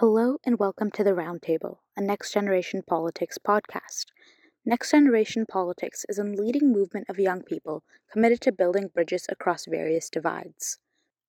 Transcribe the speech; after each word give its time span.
Hello 0.00 0.36
and 0.44 0.58
welcome 0.58 0.90
to 0.90 1.02
the 1.02 1.12
Roundtable, 1.12 1.78
a 1.96 2.02
Next 2.02 2.34
Generation 2.34 2.82
Politics 2.86 3.38
podcast. 3.38 4.04
Next 4.62 4.90
Generation 4.90 5.46
Politics 5.46 6.04
is 6.06 6.18
a 6.18 6.22
leading 6.22 6.70
movement 6.70 7.06
of 7.08 7.18
young 7.18 7.42
people 7.42 7.82
committed 8.12 8.42
to 8.42 8.52
building 8.52 8.90
bridges 8.92 9.24
across 9.30 9.64
various 9.64 10.10
divides. 10.10 10.76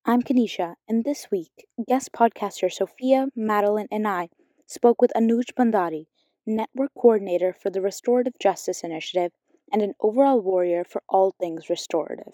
I'm 0.04 0.21
Kenisha, 0.21 0.74
and 0.86 1.06
this 1.06 1.28
week, 1.32 1.66
guest 1.88 2.11
podcaster 2.11 2.70
Sophia, 2.70 3.28
Madeline, 3.38 3.88
and 3.89 4.06
I 4.06 4.28
spoke 4.66 5.02
with 5.02 5.14
Anooj 5.15 5.54
Bhandari, 5.57 6.07
network 6.46 6.92
coordinator 6.93 7.54
for 7.54 7.70
the 7.70 7.79
Restorative 7.79 8.34
Justice 8.38 8.84
Initiative 8.84 9.32
and 9.71 9.82
an 9.82 9.93
overall 10.02 10.42
warrior 10.42 10.84
for 10.84 11.02
all 11.07 11.34
things 11.39 11.70
restorative. 11.70 12.34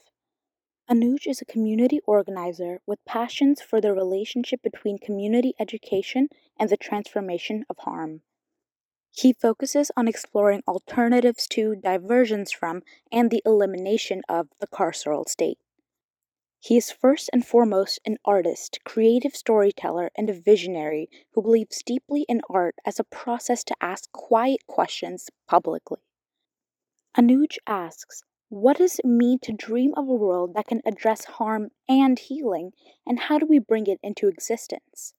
Anooj 0.91 1.27
is 1.27 1.41
a 1.41 1.45
community 1.45 2.01
organizer 2.05 2.81
with 2.85 3.05
passions 3.05 3.61
for 3.61 3.79
the 3.79 3.93
relationship 3.93 4.61
between 4.61 4.97
community 4.97 5.53
education 5.57 6.27
and 6.59 6.69
the 6.69 6.75
transformation 6.75 7.63
of 7.69 7.77
harm. 7.79 8.21
He 9.09 9.31
focuses 9.31 9.91
on 9.95 10.09
exploring 10.09 10.61
alternatives 10.67 11.47
to, 11.49 11.75
diversions 11.75 12.51
from, 12.51 12.81
and 13.11 13.31
the 13.31 13.41
elimination 13.45 14.23
of 14.27 14.49
the 14.59 14.67
carceral 14.67 15.29
state. 15.29 15.57
He 16.59 16.75
is 16.75 16.91
first 16.91 17.29
and 17.31 17.45
foremost 17.45 17.99
an 18.05 18.17
artist, 18.25 18.79
creative 18.83 19.35
storyteller, 19.37 20.11
and 20.17 20.29
a 20.29 20.33
visionary 20.33 21.09
who 21.31 21.41
believes 21.41 21.81
deeply 21.85 22.25
in 22.27 22.41
art 22.49 22.75
as 22.85 22.99
a 22.99 23.05
process 23.05 23.63
to 23.65 23.75
ask 23.79 24.11
quiet 24.11 24.67
questions 24.67 25.29
publicly. 25.47 26.01
Anooj 27.17 27.57
asks, 27.67 28.23
what 28.53 28.77
does 28.77 28.99
it 28.99 29.05
mean 29.05 29.39
to 29.39 29.51
dream 29.51 29.95
of 29.97 30.07
a 30.07 30.13
world 30.13 30.53
that 30.53 30.67
can 30.67 30.79
address 30.85 31.25
harm 31.25 31.71
and 31.89 32.19
healing, 32.19 32.71
and 33.03 33.21
how 33.21 33.39
do 33.39 33.47
we 33.47 33.57
bring 33.57 33.87
it 33.87 33.99
into 34.03 34.27
existence? 34.27 35.15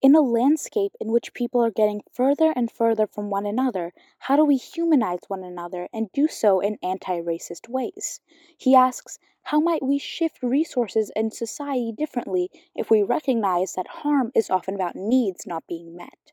In 0.00 0.14
a 0.14 0.22
landscape 0.22 0.92
in 0.98 1.12
which 1.12 1.34
people 1.34 1.62
are 1.62 1.70
getting 1.70 2.00
further 2.10 2.54
and 2.56 2.70
further 2.70 3.06
from 3.06 3.28
one 3.28 3.44
another, 3.44 3.92
how 4.20 4.36
do 4.36 4.44
we 4.46 4.56
humanize 4.56 5.20
one 5.28 5.44
another 5.44 5.90
and 5.92 6.10
do 6.12 6.28
so 6.28 6.60
in 6.60 6.78
anti 6.82 7.20
racist 7.20 7.68
ways? 7.68 8.20
He 8.56 8.74
asks, 8.74 9.18
how 9.42 9.60
might 9.60 9.82
we 9.82 9.98
shift 9.98 10.42
resources 10.42 11.12
in 11.14 11.30
society 11.30 11.92
differently 11.92 12.50
if 12.74 12.90
we 12.90 13.02
recognize 13.02 13.74
that 13.74 13.86
harm 13.86 14.32
is 14.34 14.48
often 14.48 14.74
about 14.74 14.96
needs 14.96 15.46
not 15.46 15.66
being 15.66 15.94
met? 15.94 16.29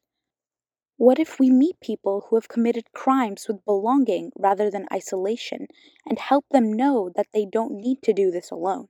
What 0.99 1.19
if 1.19 1.39
we 1.39 1.51
meet 1.51 1.79
people 1.79 2.25
who 2.27 2.37
have 2.37 2.47
committed 2.47 2.91
crimes 2.91 3.47
with 3.47 3.63
belonging 3.65 4.31
rather 4.35 4.71
than 4.71 4.87
isolation 4.91 5.67
and 6.07 6.17
help 6.17 6.45
them 6.49 6.73
know 6.73 7.11
that 7.15 7.27
they 7.35 7.45
don't 7.45 7.73
need 7.73 8.01
to 8.01 8.13
do 8.13 8.31
this 8.31 8.49
alone? 8.49 8.87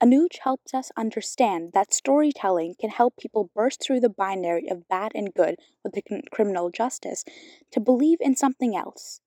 Anooj 0.00 0.38
helps 0.44 0.72
us 0.72 0.92
understand 0.96 1.72
that 1.72 1.92
storytelling 1.92 2.76
can 2.78 2.90
help 2.90 3.16
people 3.16 3.50
burst 3.56 3.82
through 3.82 3.98
the 3.98 4.08
binary 4.08 4.68
of 4.68 4.86
bad 4.86 5.10
and 5.16 5.34
good 5.34 5.56
with 5.82 5.94
the 5.94 6.22
criminal 6.30 6.70
justice 6.70 7.24
to 7.72 7.80
believe 7.80 8.18
in 8.20 8.36
something 8.36 8.76
else 8.76 9.20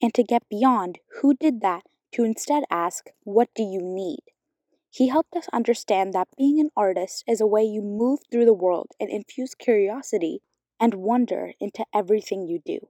and 0.00 0.14
to 0.14 0.22
get 0.22 0.48
beyond 0.48 0.98
who 1.20 1.34
did 1.34 1.60
that 1.60 1.82
to 2.12 2.24
instead 2.24 2.64
ask, 2.70 3.10
What 3.24 3.50
do 3.54 3.62
you 3.62 3.82
need? 3.82 4.22
He 4.88 5.08
helped 5.08 5.36
us 5.36 5.48
understand 5.52 6.14
that 6.14 6.28
being 6.38 6.58
an 6.58 6.70
artist 6.74 7.22
is 7.28 7.42
a 7.42 7.46
way 7.46 7.64
you 7.64 7.82
move 7.82 8.20
through 8.32 8.46
the 8.46 8.54
world 8.54 8.92
and 8.98 9.10
infuse 9.10 9.54
curiosity 9.54 10.40
and 10.80 10.94
wonder 10.94 11.52
into 11.60 11.84
everything 11.94 12.46
you 12.46 12.60
do. 12.64 12.88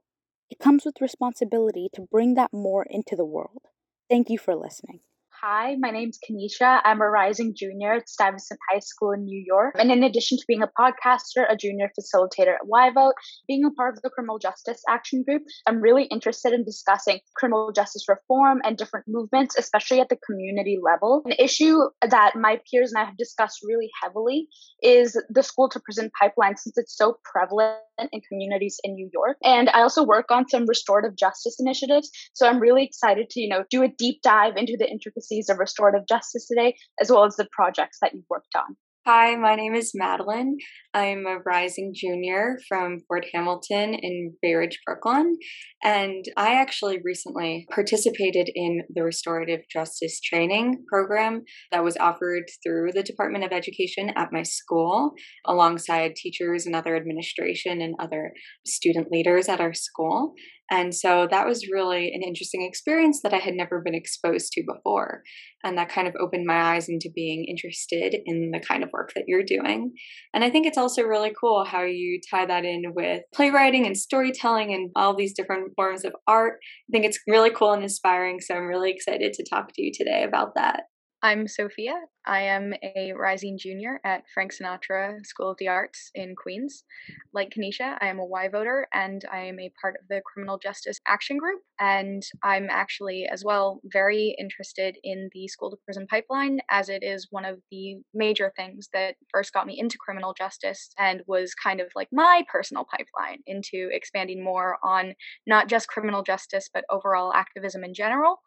It 0.50 0.58
comes 0.58 0.84
with 0.84 1.00
responsibility 1.00 1.88
to 1.94 2.02
bring 2.02 2.34
that 2.34 2.52
more 2.52 2.84
into 2.88 3.16
the 3.16 3.24
world. 3.24 3.62
Thank 4.08 4.30
you 4.30 4.38
for 4.38 4.54
listening. 4.56 5.00
Hi, 5.40 5.76
my 5.78 5.92
name's 5.92 6.18
Kenisha. 6.18 6.80
I'm 6.84 7.00
a 7.00 7.08
rising 7.08 7.54
junior 7.54 7.92
at 7.92 8.08
Stuyvesant 8.08 8.58
High 8.68 8.80
School 8.80 9.12
in 9.12 9.24
New 9.24 9.40
York. 9.46 9.76
And 9.78 9.92
in 9.92 10.02
addition 10.02 10.36
to 10.36 10.44
being 10.48 10.64
a 10.64 10.70
podcaster, 10.76 11.46
a 11.48 11.56
junior 11.56 11.92
facilitator 11.96 12.56
at 12.56 12.66
YVote, 12.68 13.12
being 13.46 13.64
a 13.64 13.70
part 13.70 13.96
of 13.96 14.02
the 14.02 14.10
Criminal 14.10 14.40
Justice 14.40 14.82
Action 14.88 15.22
Group, 15.22 15.42
I'm 15.64 15.80
really 15.80 16.06
interested 16.06 16.52
in 16.52 16.64
discussing 16.64 17.20
criminal 17.36 17.70
justice 17.70 18.06
reform 18.08 18.62
and 18.64 18.76
different 18.76 19.06
movements, 19.06 19.54
especially 19.56 20.00
at 20.00 20.08
the 20.08 20.18
community 20.26 20.76
level. 20.82 21.22
An 21.24 21.34
issue 21.38 21.82
that 22.02 22.34
my 22.34 22.60
peers 22.68 22.90
and 22.90 23.00
I 23.00 23.06
have 23.06 23.16
discussed 23.16 23.60
really 23.62 23.90
heavily 24.02 24.48
is 24.82 25.16
the 25.30 25.44
school 25.44 25.68
to 25.68 25.78
prison 25.78 26.10
pipeline, 26.20 26.56
since 26.56 26.76
it's 26.76 26.96
so 26.96 27.16
prevalent 27.22 27.78
in 28.10 28.20
communities 28.28 28.80
in 28.82 28.94
New 28.94 29.08
York. 29.12 29.36
And 29.44 29.68
I 29.70 29.82
also 29.82 30.02
work 30.02 30.32
on 30.32 30.48
some 30.48 30.66
restorative 30.66 31.16
justice 31.16 31.58
initiatives. 31.60 32.10
So 32.32 32.48
I'm 32.48 32.58
really 32.58 32.82
excited 32.82 33.30
to, 33.30 33.40
you 33.40 33.48
know, 33.48 33.62
do 33.70 33.84
a 33.84 33.88
deep 33.88 34.22
dive 34.22 34.56
into 34.56 34.76
the 34.76 34.90
intricacies 34.90 35.27
of 35.48 35.58
restorative 35.58 36.06
justice 36.08 36.46
today, 36.46 36.74
as 37.00 37.10
well 37.10 37.24
as 37.24 37.36
the 37.36 37.48
projects 37.52 37.98
that 38.00 38.14
you've 38.14 38.24
worked 38.30 38.54
on. 38.56 38.76
Hi, 39.06 39.36
my 39.36 39.54
name 39.54 39.74
is 39.74 39.92
Madeline. 39.94 40.58
I'm 40.92 41.24
a 41.26 41.38
rising 41.38 41.92
junior 41.94 42.58
from 42.68 42.98
Fort 43.08 43.24
Hamilton 43.32 43.94
in 43.94 44.34
Bay 44.42 44.52
Ridge, 44.52 44.78
Brooklyn. 44.84 45.38
And 45.82 46.26
I 46.36 46.56
actually 46.56 46.98
recently 47.02 47.66
participated 47.70 48.50
in 48.54 48.82
the 48.94 49.02
restorative 49.02 49.60
justice 49.72 50.20
training 50.20 50.84
program 50.88 51.44
that 51.72 51.82
was 51.82 51.96
offered 51.96 52.50
through 52.62 52.92
the 52.92 53.02
Department 53.02 53.44
of 53.44 53.52
Education 53.52 54.10
at 54.14 54.28
my 54.30 54.42
school, 54.42 55.12
alongside 55.46 56.14
teachers 56.14 56.66
and 56.66 56.76
other 56.76 56.94
administration 56.94 57.80
and 57.80 57.94
other 57.98 58.32
student 58.66 59.10
leaders 59.10 59.48
at 59.48 59.60
our 59.60 59.72
school. 59.72 60.34
And 60.70 60.94
so 60.94 61.26
that 61.30 61.46
was 61.46 61.68
really 61.72 62.12
an 62.12 62.22
interesting 62.22 62.62
experience 62.62 63.20
that 63.22 63.32
I 63.32 63.38
had 63.38 63.54
never 63.54 63.80
been 63.80 63.94
exposed 63.94 64.52
to 64.52 64.62
before. 64.66 65.22
And 65.64 65.78
that 65.78 65.88
kind 65.88 66.06
of 66.06 66.14
opened 66.20 66.46
my 66.46 66.74
eyes 66.74 66.88
into 66.88 67.10
being 67.14 67.44
interested 67.46 68.16
in 68.26 68.50
the 68.52 68.60
kind 68.60 68.82
of 68.82 68.90
work 68.92 69.12
that 69.14 69.24
you're 69.26 69.42
doing. 69.42 69.92
And 70.34 70.44
I 70.44 70.50
think 70.50 70.66
it's 70.66 70.78
also 70.78 71.02
really 71.02 71.32
cool 71.38 71.64
how 71.64 71.82
you 71.82 72.20
tie 72.30 72.46
that 72.46 72.64
in 72.64 72.92
with 72.94 73.22
playwriting 73.34 73.86
and 73.86 73.96
storytelling 73.96 74.74
and 74.74 74.90
all 74.94 75.16
these 75.16 75.34
different 75.34 75.72
forms 75.74 76.04
of 76.04 76.14
art. 76.26 76.58
I 76.62 76.92
think 76.92 77.04
it's 77.04 77.20
really 77.26 77.50
cool 77.50 77.72
and 77.72 77.82
inspiring. 77.82 78.40
So 78.40 78.54
I'm 78.54 78.66
really 78.66 78.90
excited 78.90 79.32
to 79.32 79.44
talk 79.48 79.72
to 79.74 79.82
you 79.82 79.90
today 79.92 80.22
about 80.22 80.54
that. 80.54 80.82
I'm 81.20 81.48
Sophia. 81.48 81.94
I 82.28 82.42
am 82.42 82.74
a 82.82 83.12
rising 83.12 83.58
junior 83.58 84.00
at 84.04 84.24
Frank 84.32 84.52
Sinatra 84.52 85.24
School 85.24 85.50
of 85.50 85.56
the 85.58 85.66
Arts 85.66 86.10
in 86.14 86.36
Queens. 86.36 86.84
Like 87.32 87.50
Kenisha, 87.50 87.96
I 88.00 88.08
am 88.08 88.18
a 88.18 88.24
Y 88.24 88.48
voter 88.48 88.86
and 88.92 89.24
I 89.32 89.38
am 89.46 89.58
a 89.58 89.72
part 89.80 89.96
of 90.00 90.06
the 90.08 90.20
Criminal 90.24 90.58
Justice 90.58 91.00
Action 91.08 91.38
Group. 91.38 91.62
And 91.80 92.22
I'm 92.44 92.68
actually, 92.70 93.26
as 93.32 93.44
well, 93.44 93.80
very 93.84 94.36
interested 94.38 94.96
in 95.02 95.30
the 95.32 95.48
school 95.48 95.70
to 95.70 95.76
prison 95.84 96.06
pipeline 96.08 96.60
as 96.70 96.88
it 96.88 97.02
is 97.02 97.28
one 97.30 97.46
of 97.46 97.58
the 97.70 97.96
major 98.14 98.52
things 98.54 98.88
that 98.92 99.16
first 99.32 99.52
got 99.52 99.66
me 99.66 99.76
into 99.78 99.96
criminal 99.98 100.34
justice 100.34 100.90
and 100.98 101.22
was 101.26 101.54
kind 101.54 101.80
of 101.80 101.88
like 101.96 102.08
my 102.12 102.44
personal 102.52 102.84
pipeline 102.84 103.38
into 103.46 103.88
expanding 103.90 104.44
more 104.44 104.76
on 104.84 105.14
not 105.46 105.68
just 105.68 105.88
criminal 105.88 106.22
justice, 106.22 106.68
but 106.72 106.84
overall 106.90 107.32
activism 107.32 107.82
in 107.82 107.94
general. 107.94 108.40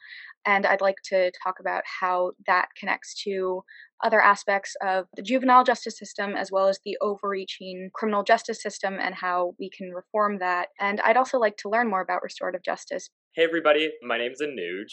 And 0.45 0.65
I'd 0.65 0.81
like 0.81 0.97
to 1.05 1.31
talk 1.43 1.59
about 1.59 1.83
how 1.99 2.31
that 2.47 2.60
connects 2.77 3.21
to 3.23 3.63
other 4.03 4.19
aspects 4.19 4.75
of 4.81 5.05
the 5.15 5.21
juvenile 5.21 5.63
justice 5.63 5.97
system 5.97 6.35
as 6.35 6.51
well 6.51 6.67
as 6.67 6.79
the 6.83 6.97
overreaching 7.01 7.89
criminal 7.93 8.23
justice 8.23 8.61
system 8.61 8.97
and 8.99 9.15
how 9.15 9.53
we 9.59 9.69
can 9.69 9.91
reform 9.91 10.39
that. 10.39 10.69
And 10.79 10.99
I'd 11.01 11.17
also 11.17 11.37
like 11.37 11.57
to 11.57 11.69
learn 11.69 11.89
more 11.89 12.01
about 12.01 12.23
restorative 12.23 12.63
justice 12.63 13.09
Hey 13.33 13.45
everybody, 13.45 13.89
my 14.03 14.17
name 14.17 14.33
is 14.33 14.41
Anooj. 14.41 14.87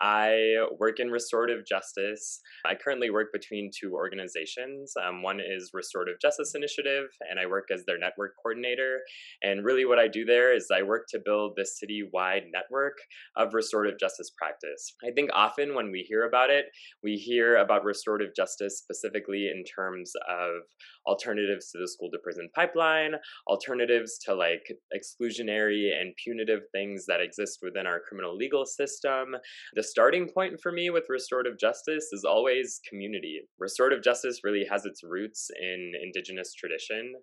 I 0.00 0.66
work 0.80 0.98
in 0.98 1.12
restorative 1.12 1.64
justice. 1.64 2.40
I 2.66 2.74
currently 2.74 3.08
work 3.08 3.28
between 3.32 3.70
two 3.70 3.92
organizations. 3.92 4.92
Um, 5.00 5.22
one 5.22 5.38
is 5.38 5.70
Restorative 5.72 6.16
Justice 6.20 6.56
Initiative, 6.56 7.04
and 7.30 7.38
I 7.38 7.46
work 7.46 7.68
as 7.72 7.84
their 7.86 7.96
network 7.96 8.32
coordinator. 8.42 8.98
And 9.44 9.64
really, 9.64 9.84
what 9.84 10.00
I 10.00 10.08
do 10.08 10.24
there 10.24 10.52
is 10.52 10.66
I 10.74 10.82
work 10.82 11.04
to 11.10 11.20
build 11.24 11.52
this 11.56 11.78
city-wide 11.78 12.46
network 12.52 12.94
of 13.36 13.54
restorative 13.54 14.00
justice 14.00 14.32
practice. 14.36 14.96
I 15.06 15.12
think 15.12 15.30
often 15.32 15.76
when 15.76 15.92
we 15.92 16.00
hear 16.00 16.26
about 16.26 16.50
it, 16.50 16.64
we 17.04 17.14
hear 17.14 17.58
about 17.58 17.84
restorative 17.84 18.34
justice 18.34 18.76
specifically 18.76 19.52
in 19.54 19.62
terms 19.62 20.10
of 20.28 20.62
alternatives 21.06 21.70
to 21.70 21.78
the 21.78 21.86
school 21.86 22.10
to 22.10 22.18
prison 22.24 22.48
pipeline, 22.56 23.12
alternatives 23.46 24.18
to 24.24 24.34
like 24.34 24.66
exclusionary 24.92 25.90
and 25.96 26.12
punitive 26.24 26.62
things 26.72 27.06
that 27.06 27.20
exist 27.20 27.60
within 27.62 27.83
our 27.86 28.00
criminal 28.00 28.36
legal 28.36 28.66
system. 28.66 29.36
The 29.74 29.82
starting 29.82 30.28
point 30.28 30.60
for 30.62 30.72
me 30.72 30.90
with 30.90 31.04
restorative 31.08 31.58
justice 31.58 32.08
is 32.12 32.24
always 32.24 32.80
community. 32.88 33.42
Restorative 33.58 34.02
justice 34.02 34.40
really 34.44 34.66
has 34.70 34.84
its 34.84 35.02
roots 35.02 35.50
in 35.60 35.92
indigenous 36.02 36.54
tradition. 36.54 37.14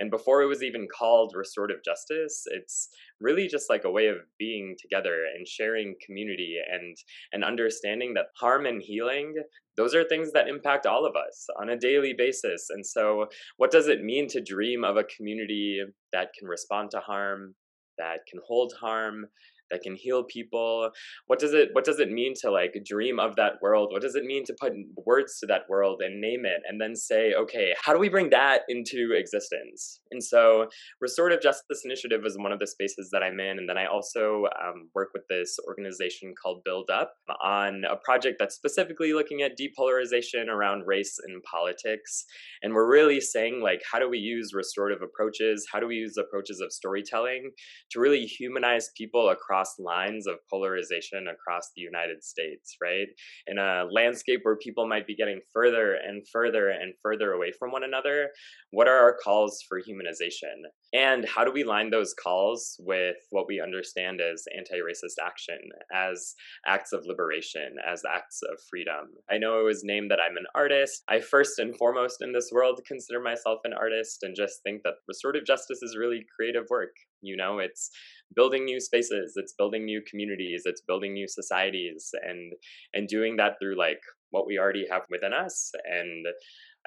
And 0.00 0.10
before 0.10 0.42
it 0.42 0.46
was 0.46 0.62
even 0.62 0.86
called 0.86 1.32
restorative 1.34 1.82
justice, 1.84 2.44
it's 2.46 2.88
really 3.20 3.48
just 3.48 3.68
like 3.68 3.84
a 3.84 3.90
way 3.90 4.06
of 4.06 4.18
being 4.38 4.76
together 4.80 5.24
and 5.36 5.46
sharing 5.46 5.96
community 6.04 6.56
and 6.70 6.96
and 7.32 7.42
understanding 7.42 8.14
that 8.14 8.26
harm 8.38 8.64
and 8.64 8.80
healing 8.80 9.34
those 9.78 9.94
are 9.94 10.02
things 10.02 10.32
that 10.32 10.48
impact 10.48 10.86
all 10.86 11.06
of 11.06 11.14
us 11.14 11.46
on 11.60 11.70
a 11.70 11.78
daily 11.78 12.12
basis. 12.12 12.66
And 12.68 12.84
so, 12.84 13.26
what 13.58 13.70
does 13.70 13.86
it 13.86 14.02
mean 14.02 14.26
to 14.30 14.40
dream 14.40 14.82
of 14.82 14.96
a 14.96 15.04
community 15.04 15.80
that 16.12 16.32
can 16.36 16.48
respond 16.48 16.90
to 16.90 16.98
harm, 16.98 17.54
that 17.96 18.26
can 18.28 18.40
hold 18.44 18.72
harm, 18.80 19.26
that 19.70 19.82
can 19.82 19.94
heal 19.96 20.24
people. 20.24 20.90
What 21.26 21.38
does 21.38 21.52
it 21.54 21.70
what 21.72 21.84
does 21.84 21.98
it 21.98 22.10
mean 22.10 22.34
to 22.42 22.50
like 22.50 22.74
dream 22.84 23.18
of 23.18 23.36
that 23.36 23.54
world? 23.62 23.88
What 23.92 24.02
does 24.02 24.14
it 24.14 24.24
mean 24.24 24.44
to 24.44 24.56
put 24.60 24.72
words 25.06 25.38
to 25.40 25.46
that 25.46 25.62
world 25.68 26.00
and 26.04 26.20
name 26.20 26.44
it 26.44 26.62
and 26.68 26.80
then 26.80 26.96
say 26.96 27.34
okay 27.34 27.74
how 27.82 27.92
do 27.92 27.98
we 27.98 28.08
bring 28.08 28.30
that 28.30 28.62
into 28.68 29.12
existence? 29.12 30.00
And 30.10 30.22
so 30.22 30.66
restorative 31.00 31.42
justice 31.42 31.82
initiative 31.84 32.24
is 32.24 32.36
one 32.38 32.52
of 32.52 32.58
the 32.58 32.66
spaces 32.66 33.10
that 33.12 33.22
i'm 33.22 33.40
in 33.40 33.58
and 33.58 33.68
then 33.68 33.78
i 33.78 33.86
also 33.86 34.44
um, 34.62 34.88
work 34.94 35.08
with 35.14 35.22
this 35.28 35.56
organization 35.66 36.34
called 36.40 36.62
build 36.64 36.90
up 36.90 37.12
on 37.42 37.82
a 37.90 37.96
project 37.96 38.36
that's 38.38 38.54
specifically 38.54 39.12
looking 39.12 39.42
at 39.42 39.58
depolarization 39.58 40.48
around 40.48 40.86
race 40.86 41.18
and 41.24 41.42
politics. 41.42 42.24
And 42.62 42.74
we're 42.74 42.90
really 42.90 43.20
saying 43.20 43.60
like 43.62 43.80
how 43.90 43.98
do 43.98 44.08
we 44.08 44.18
use 44.18 44.52
restorative 44.54 45.02
approaches? 45.02 45.66
How 45.72 45.80
do 45.80 45.86
we 45.86 45.96
use 45.96 46.16
approaches 46.16 46.60
of 46.60 46.72
storytelling 46.72 47.50
to 47.90 48.00
really 48.00 48.24
humanize 48.24 48.90
people 48.96 49.28
across 49.30 49.57
lines 49.78 50.26
of 50.26 50.36
polarization 50.50 51.26
across 51.28 51.70
the 51.74 51.82
United 51.82 52.24
States, 52.24 52.76
right? 52.82 53.08
In 53.46 53.58
a 53.58 53.86
landscape 53.90 54.40
where 54.42 54.56
people 54.56 54.86
might 54.86 55.06
be 55.06 55.16
getting 55.16 55.40
further 55.52 55.94
and 55.94 56.26
further 56.28 56.70
and 56.70 56.94
further 57.02 57.32
away 57.32 57.52
from 57.58 57.70
one 57.70 57.84
another, 57.84 58.30
what 58.70 58.88
are 58.88 58.98
our 58.98 59.16
calls 59.22 59.62
for 59.68 59.80
humanization? 59.80 60.68
And 60.92 61.26
how 61.26 61.44
do 61.44 61.52
we 61.52 61.64
line 61.64 61.90
those 61.90 62.14
calls 62.14 62.76
with 62.80 63.16
what 63.30 63.46
we 63.46 63.60
understand 63.60 64.20
as 64.20 64.44
anti 64.56 64.80
racist 64.80 65.22
action, 65.24 65.58
as 65.92 66.34
acts 66.66 66.92
of 66.92 67.04
liberation, 67.06 67.76
as 67.86 68.02
acts 68.10 68.40
of 68.42 68.58
freedom? 68.70 69.14
I 69.30 69.38
know 69.38 69.60
it 69.60 69.64
was 69.64 69.84
named 69.84 70.10
that 70.10 70.20
I'm 70.20 70.36
an 70.36 70.46
artist. 70.54 71.02
I 71.08 71.20
first 71.20 71.58
and 71.58 71.76
foremost 71.76 72.22
in 72.22 72.32
this 72.32 72.50
world 72.52 72.80
consider 72.86 73.20
myself 73.20 73.60
an 73.64 73.72
artist 73.72 74.22
and 74.22 74.34
just 74.34 74.62
think 74.62 74.82
that 74.84 74.94
restorative 75.06 75.46
justice 75.46 75.82
is 75.82 75.96
really 75.96 76.24
creative 76.34 76.64
work. 76.70 76.94
You 77.20 77.36
know, 77.36 77.58
it's 77.58 77.90
building 78.34 78.64
new 78.64 78.80
spaces, 78.80 79.34
it's 79.36 79.54
building 79.56 79.84
new 79.84 80.02
communities, 80.08 80.62
it's 80.64 80.82
building 80.82 81.12
new 81.12 81.28
societies 81.28 82.10
and 82.26 82.52
and 82.94 83.08
doing 83.08 83.36
that 83.36 83.54
through 83.60 83.76
like 83.78 84.00
what 84.30 84.46
we 84.46 84.58
already 84.58 84.86
have 84.90 85.02
within 85.10 85.32
us 85.32 85.70
and 85.84 86.26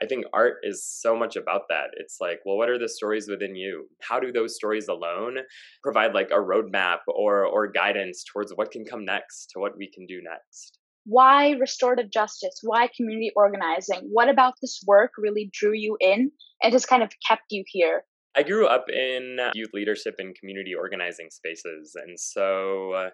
I 0.01 0.07
think 0.07 0.25
art 0.33 0.57
is 0.63 0.83
so 0.83 1.15
much 1.15 1.35
about 1.35 1.63
that. 1.69 1.89
It's 1.97 2.17
like, 2.19 2.39
well, 2.43 2.57
what 2.57 2.69
are 2.69 2.79
the 2.79 2.89
stories 2.89 3.27
within 3.29 3.55
you? 3.55 3.87
How 4.01 4.19
do 4.19 4.31
those 4.31 4.55
stories 4.55 4.87
alone 4.87 5.37
provide 5.83 6.13
like 6.13 6.31
a 6.31 6.39
roadmap 6.39 6.99
or 7.07 7.45
or 7.45 7.67
guidance 7.67 8.23
towards 8.23 8.51
what 8.55 8.71
can 8.71 8.83
come 8.83 9.05
next, 9.05 9.51
to 9.53 9.59
what 9.59 9.77
we 9.77 9.91
can 9.91 10.07
do 10.07 10.21
next? 10.23 10.79
Why 11.05 11.51
restorative 11.51 12.11
justice? 12.11 12.59
Why 12.63 12.89
community 12.95 13.31
organizing? 13.35 14.09
What 14.11 14.29
about 14.29 14.55
this 14.61 14.81
work 14.87 15.11
really 15.17 15.49
drew 15.53 15.73
you 15.73 15.97
in 15.99 16.31
and 16.63 16.73
has 16.73 16.85
kind 16.85 17.03
of 17.03 17.11
kept 17.27 17.45
you 17.49 17.63
here? 17.67 18.03
I 18.35 18.43
grew 18.43 18.67
up 18.67 18.85
in 18.89 19.37
youth 19.53 19.71
leadership 19.73 20.15
and 20.19 20.35
community 20.35 20.73
organizing 20.73 21.29
spaces. 21.29 21.95
And 21.95 22.19
so 22.19 22.93
uh, 22.93 23.09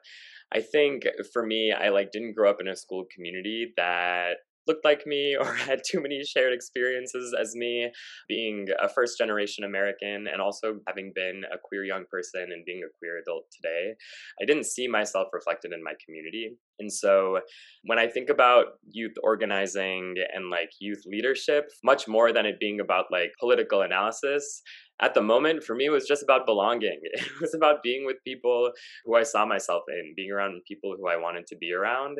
I 0.53 0.61
think 0.61 1.03
for 1.33 1.45
me, 1.45 1.71
I 1.71 1.89
like 1.89 2.11
didn't 2.11 2.35
grow 2.35 2.49
up 2.49 2.61
in 2.61 2.67
a 2.67 2.75
school 2.75 3.05
community 3.13 3.73
that 3.77 4.37
looked 4.67 4.85
like 4.85 5.05
me 5.05 5.35
or 5.39 5.53
had 5.53 5.81
too 5.85 6.01
many 6.01 6.23
shared 6.23 6.53
experiences 6.53 7.35
as 7.39 7.55
me, 7.55 7.91
being 8.27 8.67
a 8.81 8.89
first 8.89 9.17
generation 9.17 9.63
American 9.63 10.27
and 10.31 10.41
also 10.41 10.79
having 10.87 11.11
been 11.15 11.43
a 11.51 11.57
queer 11.57 11.83
young 11.83 12.05
person 12.09 12.41
and 12.51 12.65
being 12.65 12.81
a 12.83 12.97
queer 12.99 13.19
adult 13.19 13.45
today, 13.51 13.93
I 14.41 14.45
didn't 14.45 14.65
see 14.65 14.87
myself 14.87 15.27
reflected 15.33 15.71
in 15.73 15.83
my 15.83 15.93
community. 16.05 16.57
And 16.79 16.91
so 16.91 17.39
when 17.83 17.97
I 17.97 18.07
think 18.07 18.29
about 18.29 18.65
youth 18.89 19.15
organizing 19.23 20.15
and 20.33 20.49
like 20.49 20.69
youth 20.79 21.01
leadership, 21.05 21.69
much 21.83 22.07
more 22.07 22.31
than 22.31 22.45
it 22.45 22.59
being 22.59 22.79
about 22.79 23.05
like 23.11 23.31
political 23.39 23.81
analysis, 23.81 24.61
at 24.99 25.13
the 25.13 25.21
moment 25.21 25.63
for 25.63 25.75
me 25.75 25.85
it 25.85 25.91
was 25.91 26.07
just 26.07 26.23
about 26.23 26.45
belonging 26.45 26.99
it 27.03 27.41
was 27.41 27.53
about 27.53 27.83
being 27.83 28.05
with 28.05 28.17
people 28.25 28.71
who 29.05 29.15
i 29.15 29.23
saw 29.23 29.45
myself 29.45 29.83
in 29.89 30.13
being 30.15 30.31
around 30.31 30.61
people 30.67 30.95
who 30.97 31.07
i 31.07 31.15
wanted 31.15 31.45
to 31.45 31.55
be 31.55 31.71
around 31.71 32.17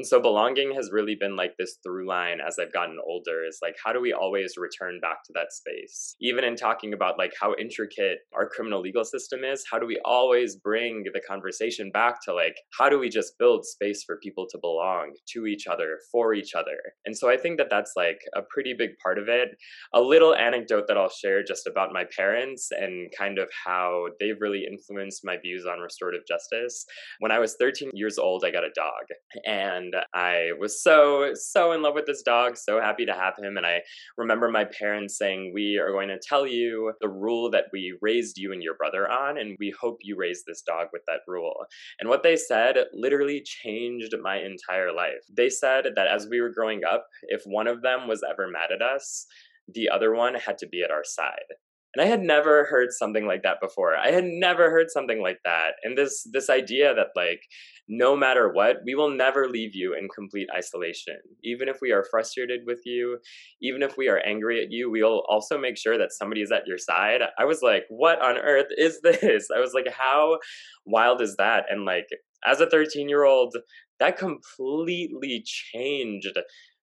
and 0.00 0.06
so 0.06 0.18
belonging 0.18 0.74
has 0.74 0.88
really 0.90 1.14
been 1.14 1.36
like 1.36 1.58
this 1.58 1.76
through 1.82 2.08
line 2.08 2.38
as 2.40 2.56
I've 2.58 2.72
gotten 2.72 2.96
older 3.06 3.44
is 3.46 3.58
like, 3.60 3.76
how 3.84 3.92
do 3.92 4.00
we 4.00 4.14
always 4.14 4.54
return 4.56 4.98
back 4.98 5.22
to 5.24 5.32
that 5.34 5.52
space? 5.52 6.16
Even 6.22 6.42
in 6.42 6.56
talking 6.56 6.94
about 6.94 7.18
like 7.18 7.34
how 7.38 7.54
intricate 7.60 8.20
our 8.34 8.48
criminal 8.48 8.80
legal 8.80 9.04
system 9.04 9.44
is, 9.44 9.62
how 9.70 9.78
do 9.78 9.84
we 9.84 10.00
always 10.02 10.56
bring 10.56 11.04
the 11.12 11.20
conversation 11.20 11.90
back 11.90 12.24
to 12.24 12.32
like, 12.32 12.56
how 12.78 12.88
do 12.88 12.98
we 12.98 13.10
just 13.10 13.36
build 13.38 13.66
space 13.66 14.02
for 14.02 14.16
people 14.22 14.46
to 14.50 14.56
belong 14.58 15.12
to 15.34 15.44
each 15.44 15.66
other, 15.66 15.98
for 16.10 16.32
each 16.32 16.54
other? 16.54 16.78
And 17.04 17.14
so 17.14 17.28
I 17.28 17.36
think 17.36 17.58
that 17.58 17.68
that's 17.68 17.92
like 17.94 18.20
a 18.34 18.40
pretty 18.48 18.72
big 18.72 18.92
part 19.02 19.18
of 19.18 19.28
it. 19.28 19.50
A 19.92 20.00
little 20.00 20.34
anecdote 20.34 20.84
that 20.88 20.96
I'll 20.96 21.10
share 21.10 21.44
just 21.44 21.66
about 21.66 21.92
my 21.92 22.04
parents 22.16 22.70
and 22.72 23.12
kind 23.18 23.38
of 23.38 23.50
how 23.66 24.06
they've 24.18 24.40
really 24.40 24.64
influenced 24.66 25.26
my 25.26 25.36
views 25.36 25.66
on 25.66 25.80
restorative 25.80 26.22
justice. 26.26 26.86
When 27.18 27.32
I 27.32 27.38
was 27.38 27.56
13 27.60 27.90
years 27.92 28.16
old, 28.16 28.46
I 28.46 28.50
got 28.50 28.64
a 28.64 28.70
dog. 28.74 29.04
And 29.44 29.89
and 29.92 30.04
I 30.14 30.50
was 30.58 30.82
so 30.82 31.32
so 31.34 31.72
in 31.72 31.82
love 31.82 31.94
with 31.94 32.06
this 32.06 32.22
dog, 32.22 32.56
so 32.56 32.80
happy 32.80 33.06
to 33.06 33.12
have 33.12 33.34
him. 33.38 33.56
And 33.56 33.66
I 33.66 33.82
remember 34.16 34.48
my 34.48 34.64
parents 34.64 35.16
saying, 35.18 35.52
"We 35.54 35.78
are 35.78 35.90
going 35.90 36.08
to 36.08 36.18
tell 36.18 36.46
you 36.46 36.92
the 37.00 37.08
rule 37.08 37.50
that 37.50 37.66
we 37.72 37.96
raised 38.00 38.38
you 38.38 38.52
and 38.52 38.62
your 38.62 38.74
brother 38.74 39.10
on, 39.10 39.38
and 39.38 39.56
we 39.58 39.70
hope 39.80 39.98
you 40.02 40.16
raise 40.16 40.44
this 40.44 40.62
dog 40.62 40.88
with 40.92 41.02
that 41.06 41.20
rule." 41.26 41.66
And 41.98 42.08
what 42.08 42.22
they 42.22 42.36
said 42.36 42.76
literally 42.92 43.42
changed 43.42 44.14
my 44.22 44.38
entire 44.38 44.92
life. 44.92 45.24
They 45.30 45.48
said 45.48 45.86
that 45.96 46.06
as 46.06 46.28
we 46.28 46.40
were 46.40 46.50
growing 46.50 46.84
up, 46.84 47.06
if 47.22 47.42
one 47.44 47.66
of 47.66 47.82
them 47.82 48.08
was 48.08 48.22
ever 48.28 48.48
mad 48.48 48.72
at 48.72 48.82
us, 48.82 49.26
the 49.68 49.88
other 49.88 50.14
one 50.14 50.34
had 50.34 50.58
to 50.58 50.66
be 50.66 50.82
at 50.82 50.90
our 50.90 51.04
side 51.04 51.54
and 51.94 52.02
i 52.02 52.06
had 52.06 52.20
never 52.20 52.64
heard 52.64 52.92
something 52.92 53.26
like 53.26 53.42
that 53.42 53.60
before. 53.60 53.96
I 53.96 54.10
had 54.10 54.24
never 54.24 54.70
heard 54.70 54.90
something 54.90 55.20
like 55.22 55.40
that. 55.44 55.72
And 55.82 55.96
this 55.96 56.26
this 56.32 56.48
idea 56.50 56.94
that 56.94 57.08
like 57.16 57.42
no 57.88 58.16
matter 58.16 58.52
what 58.52 58.76
we 58.84 58.94
will 58.94 59.10
never 59.10 59.48
leave 59.48 59.74
you 59.74 59.94
in 59.94 60.08
complete 60.14 60.48
isolation. 60.56 61.18
Even 61.42 61.68
if 61.68 61.78
we 61.80 61.92
are 61.92 62.06
frustrated 62.10 62.60
with 62.66 62.80
you 62.84 63.18
even 63.62 63.82
if 63.82 63.96
we 63.96 64.08
are 64.08 64.18
angry 64.18 64.62
at 64.62 64.70
you 64.70 64.90
we'll 64.90 65.22
also 65.28 65.58
make 65.58 65.76
sure 65.76 65.98
that 65.98 66.12
somebody 66.12 66.42
is 66.42 66.52
at 66.52 66.66
your 66.66 66.78
side. 66.78 67.22
I 67.38 67.44
was 67.44 67.62
like 67.62 67.84
what 67.88 68.22
on 68.22 68.38
earth 68.38 68.68
is 68.76 69.00
this? 69.02 69.48
I 69.54 69.60
was 69.60 69.74
like 69.74 69.88
how 69.92 70.38
wild 70.86 71.20
is 71.20 71.36
that? 71.36 71.64
And 71.70 71.84
like 71.84 72.06
as 72.46 72.60
a 72.60 72.70
13 72.70 73.08
year 73.08 73.24
old 73.24 73.56
that 73.98 74.16
completely 74.16 75.44
changed 75.44 76.38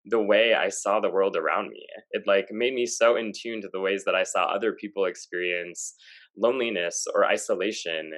the 0.09 0.21
way 0.21 0.54
I 0.54 0.69
saw 0.69 1.00
the 1.00 1.09
world 1.09 1.36
around 1.36 1.69
me. 1.69 1.86
It 2.12 2.24
like 2.25 2.48
made 2.51 2.74
me 2.74 2.86
so 2.86 3.15
in 3.15 3.31
tune 3.36 3.62
to 3.62 3.69
the 3.71 3.81
ways 3.81 4.04
that 4.06 4.15
I 4.15 4.24
saw 4.24 4.45
other 4.45 4.74
people 4.74 5.06
experience 5.06 5.95
loneliness 6.38 7.06
or 7.13 7.25
isolation. 7.25 8.12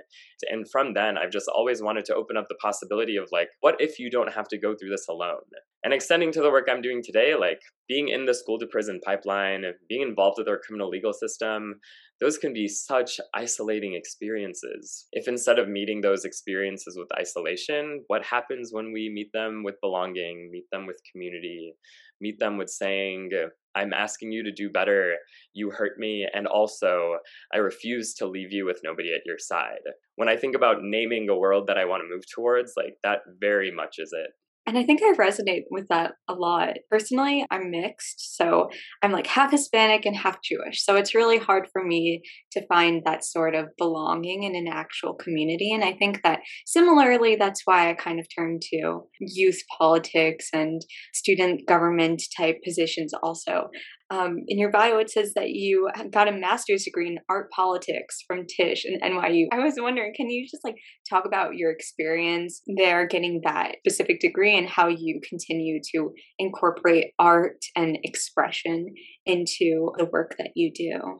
And 0.49 0.69
from 0.69 0.93
then, 0.93 1.17
I've 1.17 1.31
just 1.31 1.47
always 1.47 1.81
wanted 1.81 2.05
to 2.05 2.15
open 2.15 2.37
up 2.37 2.47
the 2.49 2.55
possibility 2.61 3.15
of 3.15 3.29
like, 3.31 3.49
what 3.61 3.75
if 3.79 3.97
you 3.97 4.09
don't 4.11 4.33
have 4.33 4.47
to 4.49 4.57
go 4.57 4.75
through 4.75 4.89
this 4.89 5.07
alone? 5.07 5.49
And 5.83 5.93
extending 5.93 6.31
to 6.33 6.41
the 6.41 6.51
work 6.51 6.67
I'm 6.69 6.81
doing 6.81 7.01
today, 7.01 7.35
like 7.35 7.61
being 7.87 8.09
in 8.09 8.25
the 8.25 8.33
school 8.33 8.59
to 8.59 8.67
prison 8.67 8.99
pipeline, 9.05 9.63
being 9.87 10.01
involved 10.01 10.37
with 10.37 10.49
our 10.49 10.59
criminal 10.59 10.89
legal 10.89 11.13
system, 11.13 11.75
those 12.19 12.37
can 12.37 12.51
be 12.53 12.67
such 12.67 13.19
isolating 13.33 13.93
experiences. 13.93 15.07
If 15.13 15.29
instead 15.29 15.57
of 15.57 15.69
meeting 15.69 16.01
those 16.01 16.25
experiences 16.25 16.97
with 16.99 17.07
isolation, 17.17 18.03
what 18.07 18.25
happens 18.25 18.71
when 18.73 18.91
we 18.91 19.09
meet 19.09 19.31
them 19.33 19.63
with 19.63 19.75
belonging, 19.81 20.49
meet 20.51 20.65
them 20.69 20.85
with 20.85 20.97
community, 21.11 21.75
meet 22.19 22.39
them 22.39 22.57
with 22.57 22.69
saying, 22.69 23.29
I'm 23.73 23.93
asking 23.93 24.33
you 24.33 24.43
to 24.43 24.51
do 24.51 24.69
better, 24.69 25.15
you 25.53 25.71
hurt 25.71 25.97
me, 25.97 26.27
and 26.33 26.45
also 26.45 27.19
I 27.53 27.59
refuse 27.59 28.13
to 28.15 28.27
leave 28.27 28.51
you 28.51 28.65
with 28.65 28.81
nobody 28.83 29.13
at 29.13 29.25
your 29.25 29.37
side. 29.39 29.79
When 30.17 30.27
I 30.27 30.35
think 30.35 30.55
about 30.55 30.83
naming 30.83 31.29
a 31.29 31.37
world 31.37 31.67
that 31.67 31.77
I 31.77 31.85
want 31.85 32.03
to 32.03 32.13
move 32.13 32.23
towards, 32.35 32.73
like 32.75 32.97
that 33.03 33.19
very 33.39 33.71
much 33.71 33.95
is 33.97 34.11
it. 34.11 34.31
And 34.69 34.77
I 34.77 34.83
think 34.83 35.01
I 35.01 35.15
resonate 35.17 35.63
with 35.71 35.87
that 35.89 36.11
a 36.27 36.33
lot. 36.33 36.75
Personally, 36.91 37.43
I'm 37.49 37.71
mixed. 37.71 38.37
So 38.37 38.69
I'm 39.01 39.11
like 39.11 39.25
half 39.25 39.49
Hispanic 39.49 40.05
and 40.05 40.15
half 40.15 40.43
Jewish. 40.43 40.85
So 40.85 40.95
it's 40.95 41.15
really 41.15 41.39
hard 41.39 41.67
for 41.73 41.83
me 41.83 42.21
to 42.51 42.63
find 42.67 43.01
that 43.03 43.25
sort 43.25 43.55
of 43.55 43.69
belonging 43.79 44.43
in 44.43 44.55
an 44.55 44.67
actual 44.71 45.15
community. 45.15 45.73
And 45.73 45.83
I 45.83 45.93
think 45.93 46.21
that 46.23 46.41
similarly, 46.67 47.35
that's 47.35 47.63
why 47.65 47.89
I 47.89 47.95
kind 47.95 48.19
of 48.19 48.27
turned 48.37 48.61
to 48.71 49.01
youth 49.19 49.59
politics 49.75 50.49
and 50.53 50.83
student 51.15 51.67
government 51.67 52.21
type 52.37 52.57
positions 52.63 53.11
also 53.23 53.69
um, 54.11 54.37
in 54.47 54.57
your 54.57 54.71
bio 54.71 54.97
it 54.97 55.09
says 55.09 55.33
that 55.35 55.49
you 55.49 55.89
got 56.11 56.27
a 56.27 56.31
master's 56.31 56.83
degree 56.83 57.07
in 57.07 57.19
art 57.29 57.51
politics 57.51 58.23
from 58.25 58.45
Tisch 58.45 58.85
and 58.85 59.01
NYU. 59.01 59.45
I 59.51 59.59
was 59.59 59.75
wondering, 59.77 60.13
can 60.15 60.29
you 60.29 60.47
just 60.49 60.63
like 60.63 60.75
talk 61.09 61.25
about 61.25 61.55
your 61.55 61.71
experience 61.71 62.61
there 62.77 63.07
getting 63.07 63.41
that 63.43 63.75
specific 63.85 64.19
degree 64.19 64.57
and 64.57 64.67
how 64.67 64.87
you 64.87 65.21
continue 65.27 65.79
to 65.93 66.11
incorporate 66.39 67.11
art 67.19 67.59
and 67.75 67.97
expression 68.03 68.87
into 69.25 69.91
the 69.97 70.09
work 70.11 70.35
that 70.37 70.51
you 70.55 70.71
do? 70.73 71.19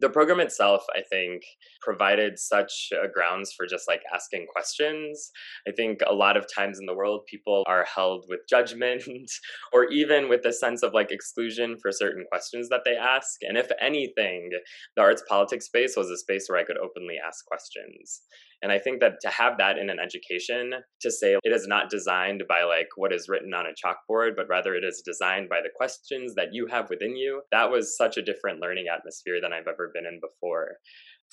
The 0.00 0.08
program 0.08 0.40
itself 0.40 0.84
i 0.94 1.00
think 1.00 1.42
provided 1.86 2.36
such 2.36 2.88
uh, 2.92 3.06
grounds 3.14 3.52
for 3.56 3.64
just 3.64 3.86
like 3.86 4.02
asking 4.12 4.44
questions. 4.52 5.30
I 5.68 5.70
think 5.70 6.00
a 6.04 6.12
lot 6.12 6.36
of 6.36 6.52
times 6.52 6.80
in 6.80 6.86
the 6.86 6.94
world 6.94 7.26
people 7.26 7.62
are 7.68 7.84
held 7.84 8.26
with 8.28 8.40
judgment 8.48 9.04
or 9.72 9.84
even 9.84 10.28
with 10.28 10.44
a 10.44 10.52
sense 10.52 10.82
of 10.82 10.92
like 10.92 11.12
exclusion 11.12 11.76
for 11.80 11.92
certain 11.92 12.24
questions 12.28 12.68
that 12.70 12.80
they 12.84 12.96
ask. 12.96 13.36
And 13.42 13.56
if 13.56 13.70
anything 13.80 14.50
the 14.96 15.02
arts 15.02 15.22
politics 15.28 15.66
space 15.66 15.96
was 15.96 16.10
a 16.10 16.16
space 16.16 16.48
where 16.48 16.58
i 16.58 16.64
could 16.64 16.78
openly 16.78 17.16
ask 17.24 17.44
questions 17.46 18.22
And 18.62 18.72
I 18.72 18.78
think 18.78 19.00
that 19.00 19.20
to 19.22 19.28
have 19.28 19.58
that 19.58 19.78
in 19.78 19.90
an 19.90 19.98
education, 19.98 20.72
to 21.02 21.10
say 21.10 21.36
it 21.42 21.52
is 21.52 21.66
not 21.66 21.90
designed 21.90 22.44
by 22.48 22.62
like 22.62 22.88
what 22.96 23.12
is 23.12 23.28
written 23.28 23.52
on 23.54 23.66
a 23.66 23.70
chalkboard, 23.70 24.30
but 24.36 24.48
rather 24.48 24.74
it 24.74 24.84
is 24.84 25.02
designed 25.04 25.48
by 25.48 25.60
the 25.60 25.70
questions 25.76 26.34
that 26.36 26.48
you 26.52 26.66
have 26.66 26.88
within 26.88 27.16
you, 27.16 27.42
that 27.52 27.70
was 27.70 27.96
such 27.96 28.16
a 28.16 28.22
different 28.22 28.60
learning 28.60 28.86
atmosphere 28.92 29.40
than 29.42 29.52
I've 29.52 29.68
ever 29.68 29.90
been 29.94 30.06
in 30.06 30.20
before. 30.20 30.76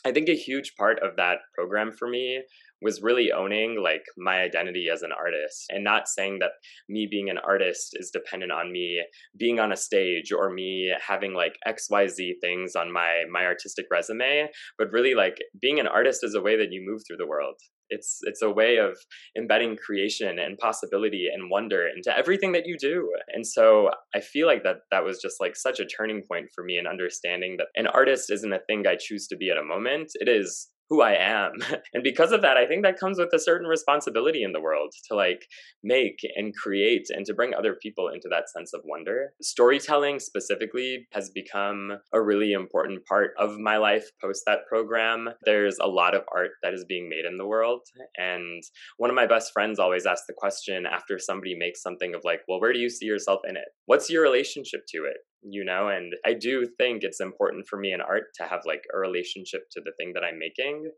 I 0.05 0.11
think 0.11 0.27
a 0.27 0.35
huge 0.35 0.75
part 0.75 0.99
of 0.99 1.15
that 1.15 1.37
program 1.55 1.91
for 1.91 2.09
me 2.09 2.41
was 2.83 3.01
really 3.01 3.31
owning 3.31 3.81
like 3.81 4.03
my 4.17 4.41
identity 4.41 4.87
as 4.93 5.01
an 5.01 5.11
artist 5.11 5.65
and 5.69 5.83
not 5.83 6.07
saying 6.07 6.39
that 6.39 6.51
me 6.89 7.07
being 7.09 7.29
an 7.29 7.37
artist 7.37 7.91
is 7.93 8.11
dependent 8.11 8.51
on 8.51 8.71
me 8.71 9.03
being 9.37 9.59
on 9.59 9.71
a 9.71 9.77
stage 9.77 10.31
or 10.31 10.49
me 10.51 10.93
having 11.07 11.33
like 11.33 11.55
xyz 11.67 12.33
things 12.41 12.75
on 12.75 12.91
my 12.91 13.23
my 13.31 13.45
artistic 13.45 13.85
resume 13.91 14.47
but 14.77 14.91
really 14.91 15.15
like 15.15 15.37
being 15.61 15.79
an 15.79 15.87
artist 15.87 16.23
is 16.23 16.35
a 16.35 16.41
way 16.41 16.57
that 16.57 16.71
you 16.71 16.83
move 16.85 17.01
through 17.05 17.17
the 17.17 17.27
world. 17.27 17.55
It's 17.89 18.19
it's 18.23 18.41
a 18.41 18.49
way 18.49 18.77
of 18.77 18.97
embedding 19.37 19.77
creation 19.77 20.39
and 20.39 20.57
possibility 20.57 21.27
and 21.31 21.51
wonder 21.51 21.87
into 21.87 22.15
everything 22.17 22.53
that 22.53 22.65
you 22.65 22.77
do. 22.77 23.09
And 23.33 23.45
so 23.45 23.89
i 24.15 24.19
feel 24.19 24.47
like 24.47 24.63
that 24.63 24.77
that 24.91 25.03
was 25.03 25.21
just 25.21 25.39
like 25.39 25.55
such 25.55 25.79
a 25.79 25.85
turning 25.85 26.21
point 26.29 26.47
for 26.55 26.63
me 26.63 26.77
in 26.77 26.87
understanding 26.87 27.57
that 27.57 27.67
an 27.75 27.87
artist 27.87 28.31
isn't 28.31 28.53
a 28.53 28.61
thing 28.67 28.85
i 28.87 28.95
choose 28.99 29.27
to 29.27 29.37
be 29.37 29.49
at 29.49 29.57
a 29.57 29.63
moment. 29.63 30.11
It 30.15 30.27
is 30.27 30.69
who 30.93 31.01
I 31.01 31.13
am. 31.13 31.53
And 31.93 32.03
because 32.03 32.31
of 32.31 32.41
that, 32.41 32.57
I 32.57 32.65
think 32.65 32.83
that 32.83 32.99
comes 32.99 33.19
with 33.19 33.29
a 33.33 33.39
certain 33.39 33.67
responsibility 33.67 34.43
in 34.43 34.51
the 34.51 34.61
world 34.61 34.93
to 35.07 35.15
like 35.15 35.45
make 35.83 36.17
and 36.35 36.55
create 36.55 37.07
and 37.09 37.25
to 37.25 37.33
bring 37.33 37.53
other 37.53 37.75
people 37.81 38.07
into 38.07 38.27
that 38.29 38.49
sense 38.49 38.73
of 38.73 38.81
wonder. 38.83 39.33
Storytelling 39.41 40.19
specifically 40.19 41.07
has 41.11 41.29
become 41.29 41.93
a 42.13 42.21
really 42.21 42.53
important 42.53 43.05
part 43.05 43.31
of 43.37 43.59
my 43.59 43.77
life 43.77 44.05
post 44.21 44.43
that 44.47 44.65
program. 44.67 45.29
There's 45.45 45.77
a 45.79 45.87
lot 45.87 46.15
of 46.15 46.23
art 46.33 46.51
that 46.63 46.73
is 46.73 46.85
being 46.87 47.09
made 47.09 47.25
in 47.25 47.37
the 47.37 47.47
world. 47.47 47.81
And 48.17 48.63
one 48.97 49.09
of 49.09 49.15
my 49.15 49.27
best 49.27 49.51
friends 49.53 49.77
always 49.79 50.05
asks 50.05 50.25
the 50.27 50.33
question 50.35 50.85
after 50.85 51.19
somebody 51.19 51.55
makes 51.55 51.81
something 51.81 52.15
of 52.15 52.21
like, 52.23 52.41
well, 52.47 52.59
where 52.59 52.73
do 52.73 52.79
you 52.79 52.89
see 52.89 53.05
yourself 53.05 53.41
in 53.47 53.55
it? 53.55 53.67
What's 53.85 54.09
your 54.09 54.23
relationship 54.23 54.81
to 54.89 55.05
it? 55.05 55.17
You 55.49 55.63
know 55.63 55.89
and 55.89 56.13
i 56.25 56.33
do 56.33 56.67
think 56.77 57.03
it's 57.03 57.19
important 57.19 57.65
for 57.67 57.77
me 57.77 57.91
in 57.93 58.01
art 58.01 58.25
to 58.35 58.43
have 58.43 58.61
like 58.65 58.83
a 58.93 58.97
relationship 58.97 59.61
to 59.71 59.81
the 59.83 59.91
thing 59.97 60.11
that 60.13 60.23
i'm 60.23 60.39
making. 60.39 60.89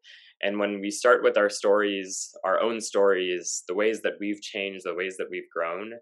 And 0.41 0.59
when 0.59 0.81
we 0.81 0.91
start 0.91 1.23
with 1.23 1.37
our 1.37 1.49
stories 1.49 2.31
our 2.43 2.59
own 2.61 2.81
stories 2.81 3.63
the 3.67 3.75
ways 3.75 4.01
that 4.03 4.13
we've 4.19 4.41
changed 4.41 4.85
the 4.85 4.95
ways 4.95 5.15
that 5.17 5.27
we've 5.31 5.49
grown 5.55 5.93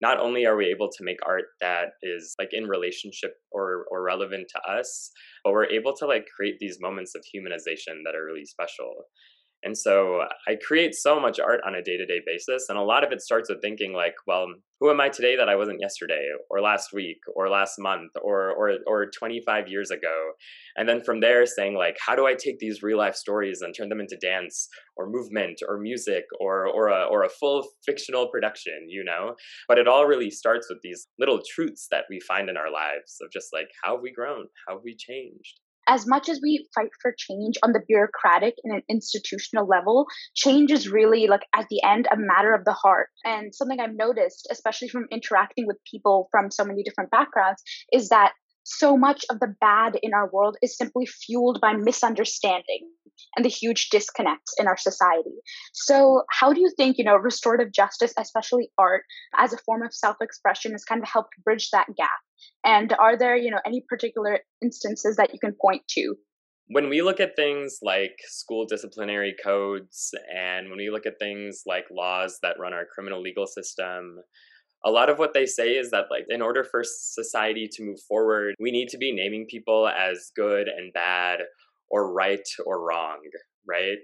not 0.00 0.18
only 0.18 0.46
are 0.46 0.56
we 0.56 0.66
able 0.66 0.88
to 0.88 1.04
make 1.04 1.18
art 1.26 1.44
that 1.60 1.88
is 2.02 2.34
like 2.38 2.50
in 2.52 2.64
relationship 2.64 3.32
or 3.50 3.84
or 3.90 4.02
relevant 4.02 4.46
to 4.48 4.60
us 4.70 5.10
but 5.44 5.52
we're 5.52 5.66
able 5.66 5.94
to 5.96 6.06
like 6.06 6.26
create 6.34 6.56
these 6.60 6.78
moments 6.80 7.14
of 7.14 7.22
humanization 7.22 8.02
that 8.04 8.14
are 8.14 8.24
really 8.24 8.44
special 8.44 8.92
and 9.62 9.76
so 9.76 10.22
I 10.48 10.56
create 10.66 10.94
so 10.94 11.20
much 11.20 11.38
art 11.38 11.60
on 11.66 11.74
a 11.74 11.82
day 11.82 11.98
to 11.98 12.06
day 12.06 12.20
basis. 12.24 12.66
And 12.68 12.78
a 12.78 12.82
lot 12.82 13.04
of 13.04 13.12
it 13.12 13.20
starts 13.20 13.50
with 13.50 13.60
thinking, 13.60 13.92
like, 13.92 14.14
well, 14.26 14.46
who 14.80 14.90
am 14.90 15.00
I 15.00 15.10
today 15.10 15.36
that 15.36 15.50
I 15.50 15.56
wasn't 15.56 15.80
yesterday 15.80 16.30
or 16.48 16.62
last 16.62 16.94
week 16.94 17.18
or 17.34 17.50
last 17.50 17.78
month 17.78 18.12
or, 18.22 18.50
or, 18.52 18.78
or 18.86 19.10
25 19.10 19.68
years 19.68 19.90
ago? 19.90 20.32
And 20.76 20.88
then 20.88 21.02
from 21.02 21.20
there, 21.20 21.44
saying, 21.44 21.74
like, 21.74 21.98
how 22.04 22.16
do 22.16 22.26
I 22.26 22.34
take 22.34 22.58
these 22.58 22.82
real 22.82 22.96
life 22.96 23.14
stories 23.14 23.60
and 23.60 23.74
turn 23.74 23.90
them 23.90 24.00
into 24.00 24.16
dance 24.16 24.68
or 24.96 25.10
movement 25.10 25.60
or 25.68 25.78
music 25.78 26.24
or, 26.40 26.66
or, 26.66 26.88
a, 26.88 27.04
or 27.04 27.24
a 27.24 27.28
full 27.28 27.68
fictional 27.84 28.28
production, 28.28 28.86
you 28.88 29.04
know? 29.04 29.34
But 29.68 29.78
it 29.78 29.86
all 29.86 30.06
really 30.06 30.30
starts 30.30 30.68
with 30.70 30.78
these 30.82 31.06
little 31.18 31.42
truths 31.54 31.86
that 31.90 32.04
we 32.08 32.18
find 32.20 32.48
in 32.48 32.56
our 32.56 32.72
lives 32.72 33.18
of 33.20 33.30
just 33.30 33.48
like, 33.52 33.68
how 33.84 33.96
have 33.96 34.02
we 34.02 34.12
grown? 34.12 34.46
How 34.66 34.76
have 34.76 34.84
we 34.84 34.96
changed? 34.96 35.60
As 35.88 36.06
much 36.06 36.28
as 36.28 36.40
we 36.42 36.68
fight 36.74 36.90
for 37.00 37.14
change 37.16 37.56
on 37.62 37.72
the 37.72 37.82
bureaucratic 37.86 38.54
and 38.64 38.74
an 38.74 38.82
institutional 38.88 39.66
level, 39.66 40.06
change 40.34 40.70
is 40.70 40.88
really 40.88 41.26
like 41.26 41.42
at 41.54 41.66
the 41.70 41.82
end 41.82 42.06
a 42.12 42.16
matter 42.16 42.54
of 42.54 42.64
the 42.64 42.72
heart. 42.72 43.08
And 43.24 43.54
something 43.54 43.80
I've 43.80 43.96
noticed, 43.96 44.48
especially 44.50 44.88
from 44.88 45.06
interacting 45.10 45.66
with 45.66 45.78
people 45.90 46.28
from 46.30 46.50
so 46.50 46.64
many 46.64 46.82
different 46.82 47.10
backgrounds, 47.10 47.62
is 47.92 48.08
that 48.10 48.32
so 48.64 48.96
much 48.96 49.24
of 49.30 49.40
the 49.40 49.54
bad 49.60 49.98
in 50.02 50.14
our 50.14 50.30
world 50.30 50.56
is 50.62 50.76
simply 50.76 51.06
fueled 51.06 51.60
by 51.60 51.72
misunderstanding 51.72 52.88
and 53.36 53.44
the 53.44 53.48
huge 53.48 53.88
disconnects 53.90 54.54
in 54.58 54.66
our 54.66 54.76
society. 54.76 55.36
So, 55.72 56.22
how 56.30 56.52
do 56.52 56.60
you 56.60 56.70
think, 56.76 56.98
you 56.98 57.04
know, 57.04 57.16
restorative 57.16 57.72
justice, 57.72 58.12
especially 58.18 58.70
art, 58.78 59.02
as 59.36 59.52
a 59.52 59.58
form 59.58 59.82
of 59.82 59.94
self 59.94 60.16
expression, 60.20 60.72
has 60.72 60.84
kind 60.84 61.02
of 61.02 61.08
helped 61.08 61.34
bridge 61.44 61.70
that 61.72 61.86
gap? 61.96 62.10
And 62.64 62.92
are 62.98 63.16
there, 63.16 63.36
you 63.36 63.50
know, 63.50 63.60
any 63.64 63.84
particular 63.88 64.40
instances 64.62 65.16
that 65.16 65.32
you 65.32 65.38
can 65.38 65.54
point 65.60 65.82
to? 65.90 66.14
When 66.72 66.88
we 66.88 67.02
look 67.02 67.18
at 67.18 67.34
things 67.34 67.78
like 67.82 68.14
school 68.28 68.64
disciplinary 68.64 69.34
codes 69.42 70.10
and 70.32 70.68
when 70.68 70.78
we 70.78 70.90
look 70.90 71.04
at 71.04 71.18
things 71.18 71.62
like 71.66 71.84
laws 71.90 72.38
that 72.42 72.60
run 72.60 72.72
our 72.72 72.86
criminal 72.94 73.20
legal 73.20 73.46
system, 73.48 74.18
a 74.84 74.90
lot 74.90 75.10
of 75.10 75.18
what 75.18 75.34
they 75.34 75.46
say 75.46 75.70
is 75.72 75.90
that 75.90 76.04
like 76.10 76.26
in 76.28 76.40
order 76.40 76.64
for 76.64 76.82
society 76.84 77.68
to 77.72 77.82
move 77.82 78.00
forward, 78.08 78.54
we 78.60 78.70
need 78.70 78.88
to 78.90 78.98
be 78.98 79.12
naming 79.12 79.46
people 79.48 79.88
as 79.88 80.30
good 80.36 80.68
and 80.68 80.92
bad 80.92 81.40
or 81.90 82.12
right 82.12 82.46
or 82.64 82.86
wrong, 82.86 83.18
right? 83.66 83.98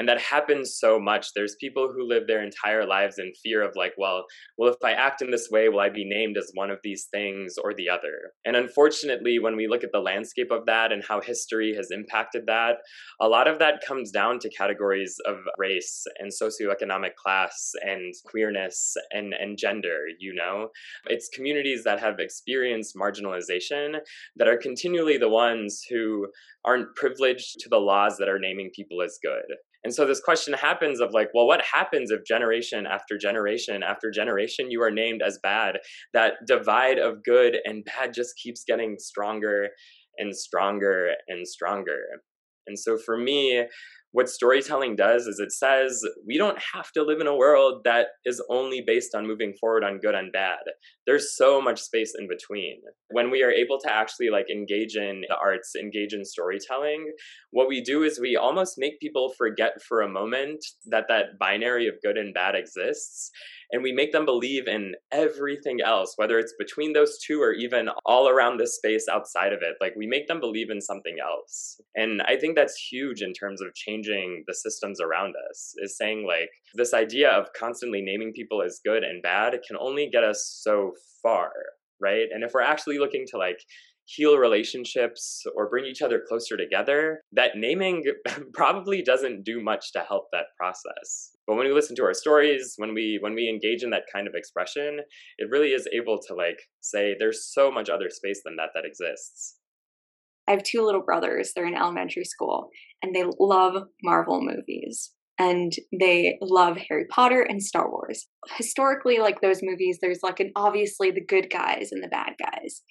And 0.00 0.08
that 0.08 0.18
happens 0.18 0.78
so 0.78 0.98
much. 0.98 1.34
There's 1.34 1.56
people 1.56 1.92
who 1.92 2.08
live 2.08 2.26
their 2.26 2.42
entire 2.42 2.86
lives 2.86 3.18
in 3.18 3.34
fear 3.42 3.60
of 3.60 3.76
like 3.76 3.92
well 3.98 4.24
well 4.56 4.70
if 4.70 4.82
i 4.82 4.92
act 4.92 5.20
in 5.20 5.30
this 5.30 5.48
way 5.50 5.68
will 5.68 5.80
i 5.80 5.90
be 5.90 6.08
named 6.08 6.38
as 6.38 6.50
one 6.54 6.70
of 6.70 6.78
these 6.82 7.08
things 7.12 7.56
or 7.62 7.74
the 7.74 7.90
other? 7.90 8.32
And 8.46 8.56
unfortunately 8.56 9.38
when 9.38 9.56
we 9.56 9.68
look 9.68 9.84
at 9.84 9.92
the 9.92 10.00
landscape 10.00 10.50
of 10.50 10.64
that 10.64 10.90
and 10.90 11.04
how 11.04 11.20
history 11.20 11.74
has 11.76 11.88
impacted 11.90 12.44
that 12.46 12.76
a 13.20 13.28
lot 13.28 13.46
of 13.46 13.58
that 13.58 13.84
comes 13.86 14.10
down 14.10 14.38
to 14.38 14.48
categories 14.48 15.16
of 15.26 15.36
race 15.58 16.02
and 16.18 16.32
socioeconomic 16.32 17.14
class 17.22 17.72
and 17.82 18.14
queerness 18.24 18.94
and 19.10 19.34
and 19.34 19.58
gender 19.58 19.98
you 20.18 20.32
know? 20.32 20.68
It's 21.08 21.28
communities 21.28 21.84
that 21.84 22.00
have 22.00 22.20
experienced 22.20 22.96
marginalization 22.96 23.98
that 24.36 24.48
are 24.48 24.56
continually 24.56 25.18
the 25.18 25.28
ones 25.28 25.84
who 25.90 26.26
aren't 26.64 26.94
privileged 26.96 27.60
to 27.60 27.68
the 27.68 27.76
laws 27.78 28.16
that 28.16 28.30
are 28.30 28.38
naming 28.38 28.70
people 28.74 29.02
as 29.02 29.18
good 29.22 29.56
and 29.84 29.94
so 29.94 30.06
this 30.06 30.20
question 30.20 30.54
happens 30.54 31.00
of 31.00 31.12
like, 31.12 31.28
well, 31.32 31.46
what 31.46 31.62
happens 31.72 32.10
if 32.10 32.24
generation 32.24 32.86
after 32.86 33.16
generation 33.16 33.82
after 33.82 34.10
generation 34.10 34.70
you 34.70 34.82
are 34.82 34.90
named 34.90 35.22
as 35.22 35.38
bad? 35.42 35.78
That 36.12 36.34
divide 36.46 36.98
of 36.98 37.24
good 37.24 37.56
and 37.64 37.84
bad 37.84 38.12
just 38.12 38.34
keeps 38.42 38.64
getting 38.66 38.96
stronger 38.98 39.68
and 40.18 40.36
stronger 40.36 41.12
and 41.28 41.48
stronger. 41.48 41.98
And 42.66 42.78
so 42.78 42.98
for 42.98 43.16
me, 43.16 43.64
what 44.12 44.28
storytelling 44.28 44.96
does 44.96 45.26
is 45.26 45.38
it 45.38 45.52
says 45.52 46.02
we 46.26 46.36
don't 46.36 46.58
have 46.74 46.90
to 46.92 47.02
live 47.02 47.20
in 47.20 47.26
a 47.26 47.36
world 47.36 47.82
that 47.84 48.08
is 48.24 48.42
only 48.50 48.82
based 48.84 49.14
on 49.14 49.26
moving 49.26 49.54
forward 49.60 49.84
on 49.84 49.98
good 49.98 50.14
and 50.14 50.32
bad. 50.32 50.58
There's 51.06 51.36
so 51.36 51.60
much 51.60 51.80
space 51.80 52.12
in 52.18 52.28
between. 52.28 52.80
When 53.10 53.30
we 53.30 53.42
are 53.42 53.50
able 53.50 53.78
to 53.80 53.92
actually 53.92 54.30
like 54.30 54.50
engage 54.50 54.96
in 54.96 55.22
the 55.28 55.36
arts 55.36 55.74
engage 55.76 56.12
in 56.12 56.24
storytelling 56.24 57.12
what 57.50 57.68
we 57.68 57.82
do 57.82 58.02
is 58.02 58.20
we 58.20 58.36
almost 58.36 58.74
make 58.78 59.00
people 59.00 59.32
forget 59.36 59.82
for 59.82 60.00
a 60.00 60.08
moment 60.08 60.64
that 60.86 61.06
that 61.08 61.38
binary 61.38 61.88
of 61.88 61.94
good 62.02 62.16
and 62.16 62.34
bad 62.34 62.54
exists 62.54 63.30
and 63.72 63.82
we 63.82 63.92
make 63.92 64.12
them 64.12 64.24
believe 64.24 64.66
in 64.66 64.94
everything 65.12 65.80
else, 65.84 66.14
whether 66.16 66.38
it's 66.38 66.54
between 66.58 66.92
those 66.92 67.18
two 67.18 67.40
or 67.40 67.52
even 67.52 67.88
all 68.04 68.28
around 68.28 68.56
this 68.58 68.76
space 68.76 69.06
outside 69.10 69.52
of 69.52 69.60
it. 69.62 69.76
Like 69.80 69.94
we 69.96 70.06
make 70.06 70.26
them 70.28 70.40
believe 70.40 70.70
in 70.70 70.80
something 70.80 71.16
else. 71.22 71.80
And 71.94 72.22
I 72.22 72.36
think 72.36 72.56
that's 72.56 72.88
huge 72.90 73.22
in 73.22 73.32
terms 73.32 73.60
of 73.60 73.74
changing 73.74 74.44
the 74.46 74.54
systems 74.54 75.00
around 75.00 75.34
us, 75.50 75.74
is 75.78 75.96
saying 75.96 76.26
like 76.26 76.50
this 76.74 76.94
idea 76.94 77.30
of 77.30 77.52
constantly 77.58 78.00
naming 78.02 78.32
people 78.32 78.62
as 78.62 78.80
good 78.84 79.04
and 79.04 79.22
bad 79.22 79.58
can 79.66 79.76
only 79.78 80.08
get 80.10 80.24
us 80.24 80.60
so 80.62 80.92
far. 81.22 81.50
Right. 82.02 82.28
And 82.32 82.42
if 82.42 82.52
we're 82.54 82.62
actually 82.62 82.98
looking 82.98 83.26
to 83.28 83.36
like 83.36 83.60
heal 84.14 84.36
relationships 84.36 85.42
or 85.56 85.68
bring 85.68 85.84
each 85.84 86.02
other 86.02 86.22
closer 86.26 86.56
together, 86.56 87.20
that 87.32 87.52
naming 87.56 88.04
probably 88.52 89.02
doesn't 89.02 89.44
do 89.44 89.62
much 89.62 89.92
to 89.92 90.00
help 90.00 90.24
that 90.32 90.46
process. 90.58 91.30
But 91.46 91.56
when 91.56 91.66
we 91.66 91.72
listen 91.72 91.96
to 91.96 92.04
our 92.04 92.14
stories, 92.14 92.74
when 92.76 92.94
we 92.94 93.18
when 93.20 93.34
we 93.34 93.48
engage 93.48 93.82
in 93.82 93.90
that 93.90 94.04
kind 94.12 94.26
of 94.26 94.34
expression, 94.34 95.00
it 95.38 95.50
really 95.50 95.68
is 95.68 95.88
able 95.92 96.18
to 96.28 96.34
like 96.34 96.60
say 96.80 97.14
there's 97.18 97.52
so 97.52 97.70
much 97.70 97.88
other 97.88 98.10
space 98.10 98.40
than 98.44 98.56
that 98.56 98.70
that 98.74 98.84
exists. 98.84 99.56
I 100.48 100.52
have 100.52 100.62
two 100.62 100.84
little 100.84 101.02
brothers. 101.02 101.52
They're 101.54 101.66
in 101.66 101.76
elementary 101.76 102.24
school 102.24 102.70
and 103.02 103.14
they 103.14 103.24
love 103.38 103.84
Marvel 104.02 104.40
movies 104.42 105.12
and 105.38 105.72
they 105.98 106.38
love 106.42 106.76
Harry 106.88 107.06
Potter 107.08 107.40
and 107.40 107.62
Star 107.62 107.90
Wars. 107.90 108.26
Historically, 108.56 109.18
like 109.18 109.40
those 109.40 109.60
movies, 109.62 109.98
there's 110.02 110.20
like 110.22 110.40
an 110.40 110.50
obviously 110.56 111.10
the 111.10 111.24
good 111.24 111.50
guys 111.50 111.88
and 111.92 112.02
the 112.02 112.08
bad 112.08 112.34
guys. 112.38 112.82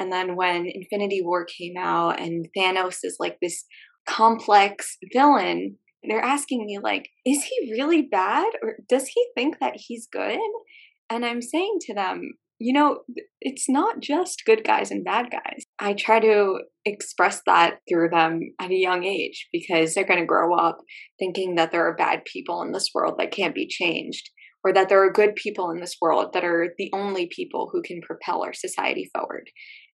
And 0.00 0.10
then 0.10 0.34
when 0.34 0.66
Infinity 0.66 1.20
War 1.22 1.44
came 1.44 1.74
out 1.78 2.18
and 2.18 2.48
Thanos 2.56 3.00
is 3.04 3.18
like 3.20 3.38
this 3.40 3.64
complex 4.08 4.96
villain, 5.12 5.76
they're 6.02 6.24
asking 6.24 6.64
me 6.64 6.78
like, 6.82 7.10
is 7.26 7.44
he 7.44 7.72
really 7.72 8.08
bad 8.10 8.46
or 8.62 8.76
does 8.88 9.06
he 9.08 9.26
think 9.36 9.58
that 9.60 9.74
he's 9.76 10.08
good? 10.10 10.38
And 11.10 11.24
I'm 11.24 11.42
saying 11.42 11.78
to 11.82 11.94
them, 11.94 12.32
you 12.58 12.72
know, 12.72 13.00
it's 13.40 13.68
not 13.68 14.00
just 14.00 14.44
good 14.46 14.64
guys 14.64 14.90
and 14.90 15.04
bad 15.04 15.30
guys. 15.30 15.64
I 15.78 15.94
try 15.94 16.20
to 16.20 16.60
express 16.84 17.40
that 17.46 17.78
through 17.88 18.10
them 18.10 18.40
at 18.60 18.70
a 18.70 18.74
young 18.74 19.04
age 19.04 19.48
because 19.52 19.94
they're 19.94 20.06
going 20.06 20.20
to 20.20 20.26
grow 20.26 20.54
up 20.54 20.78
thinking 21.18 21.54
that 21.56 21.72
there 21.72 21.86
are 21.86 21.94
bad 21.94 22.24
people 22.24 22.62
in 22.62 22.72
this 22.72 22.90
world 22.94 23.14
that 23.18 23.32
can't 23.32 23.54
be 23.54 23.66
changed 23.66 24.30
or 24.62 24.72
that 24.74 24.88
there 24.88 25.02
are 25.02 25.12
good 25.12 25.34
people 25.36 25.70
in 25.70 25.80
this 25.80 25.96
world 26.00 26.32
that 26.34 26.44
are 26.44 26.74
the 26.76 26.90
only 26.92 27.30
people 27.34 27.70
who 27.72 27.82
can 27.82 28.00
propel 28.02 28.42
our 28.42 28.52
society 28.52 29.10
forward. 29.14 29.48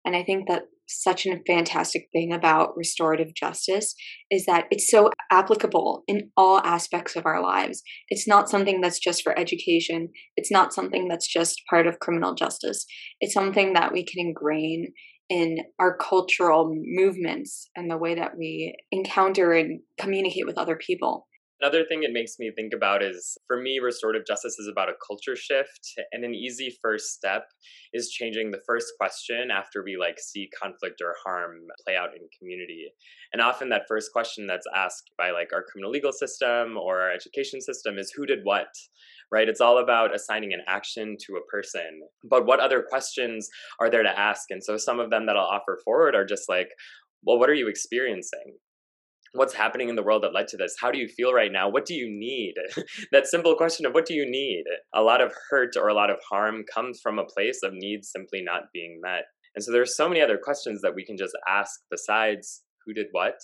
And 0.07 0.17
I 0.17 0.23
think 0.23 0.49
that 0.49 0.63
such 0.89 1.27
a 1.27 1.41
fantastic 1.49 2.07
thing 2.13 2.33
about 2.33 2.77
restorative 2.77 3.35
justice 3.35 3.95
is 4.31 4.47
that 4.47 4.67
it's 4.71 4.89
so 4.89 5.11
applicable 5.33 6.05
in 6.07 6.31
all 6.37 6.61
aspects 6.61 7.17
of 7.17 7.27
our 7.27 7.43
lives. 7.43 7.83
It's 8.09 8.29
not 8.29 8.49
something 8.49 8.81
that's 8.81 9.01
just 9.01 9.25
for 9.25 9.37
education, 9.37 10.11
it's 10.37 10.51
not 10.51 10.73
something 10.73 11.09
that's 11.09 11.27
just 11.27 11.61
part 11.69 11.89
of 11.89 11.99
criminal 11.99 12.35
justice. 12.35 12.87
It's 13.21 13.35
something 13.35 13.73
that 13.73 13.93
we 13.93 14.05
can 14.05 14.25
ingrain 14.25 14.93
in 15.29 15.59
our 15.81 15.97
cultural 15.97 16.73
movements 16.73 17.69
and 17.75 17.91
the 17.91 17.99
way 17.99 18.15
that 18.15 18.39
we 18.39 18.77
encounter 18.93 19.53
and 19.53 19.81
communicate 19.99 20.47
with 20.47 20.57
other 20.57 20.77
people. 20.77 21.27
Another 21.63 21.85
thing 21.85 22.03
it 22.03 22.13
makes 22.13 22.39
me 22.39 22.53
think 22.55 22.75
about 22.75 23.03
is 23.03 23.39
for 23.47 23.59
me, 23.59 23.79
restorative 23.79 24.27
justice 24.27 24.59
is 24.59 24.69
about 24.69 24.91
a 24.91 24.95
culture 25.07 25.35
shift. 25.35 25.95
And 26.13 26.23
an 26.23 26.35
easy 26.35 26.77
first 26.83 27.15
step 27.15 27.45
is 27.95 28.11
changing 28.11 28.51
the 28.51 28.61
first 28.67 28.93
question 29.01 29.51
after 29.51 29.83
we 29.83 29.97
like 29.97 30.19
see 30.19 30.51
conflict 30.61 31.01
or 31.01 31.15
harm 31.25 31.61
play 31.83 31.97
out 31.97 32.11
in 32.15 32.29
community. 32.39 32.89
And 33.33 33.41
often 33.41 33.71
that 33.71 33.89
first 33.89 34.13
question 34.13 34.47
that's 34.47 34.67
asked 34.75 35.13
by 35.17 35.31
like 35.31 35.49
our 35.55 35.65
criminal 35.73 35.91
legal 35.91 36.13
system 36.13 36.77
or 36.77 37.01
our 37.01 37.11
education 37.11 37.63
system 37.63 37.99
is 37.99 38.13
who 38.15 38.27
did 38.27 38.41
what? 38.43 38.69
Right? 39.33 39.49
It's 39.49 39.63
all 39.63 39.79
about 39.79 40.15
assigning 40.15 40.53
an 40.53 40.63
action 40.69 41.17
to 41.27 41.37
a 41.37 41.47
person. 41.51 42.03
But 42.29 42.45
what 42.45 42.61
other 42.61 42.85
questions 42.87 43.49
are 43.81 43.89
there 43.89 44.03
to 44.03 44.19
ask? 44.19 44.51
And 44.51 44.63
so 44.63 44.77
some 44.77 45.01
of 45.01 45.09
them 45.09 45.25
that 45.25 45.37
I'll 45.37 45.45
offer 45.45 45.81
forward 45.85 46.15
are 46.15 46.27
just 46.27 46.51
like, 46.51 46.69
well, 47.25 47.39
what 47.39 47.49
are 47.49 47.55
you 47.55 47.69
experiencing? 47.69 48.59
What's 49.37 49.55
happening 49.55 49.89
in 49.89 49.97
the 49.97 50.03
world 50.03 50.23
that 50.23 50.35
led 50.35 50.49
to 50.49 50.57
this? 50.57 50.77
How 50.81 50.91
do 50.91 50.99
you 50.99 51.09
feel 51.09 51.33
right 51.33 51.53
now? 51.53 51.69
What 51.69 51.87
do 51.87 51.95
you 51.95 52.09
need? 52.09 52.55
That 53.13 53.27
simple 53.27 53.55
question 53.55 53.87
of 53.87 53.93
what 53.93 54.07
do 54.07 54.15
you 54.15 54.29
need? 54.29 54.65
A 54.95 55.03
lot 55.03 55.21
of 55.21 55.33
hurt 55.51 55.77
or 55.77 55.89
a 55.89 55.95
lot 55.95 56.11
of 56.11 56.19
harm 56.29 56.65
comes 56.73 57.01
from 57.01 57.19
a 57.19 57.25
place 57.25 57.61
of 57.63 57.73
needs 57.73 58.11
simply 58.11 58.43
not 58.43 58.73
being 58.73 59.01
met. 59.03 59.25
And 59.55 59.65
so 59.65 59.73
there's 59.73 59.97
so 59.97 60.09
many 60.09 60.21
other 60.21 60.39
questions 60.43 60.83
that 60.83 60.95
we 60.95 61.05
can 61.05 61.17
just 61.17 61.37
ask 61.49 61.81
besides 61.91 62.63
who 62.85 62.93
did 62.93 63.07
what 63.13 63.37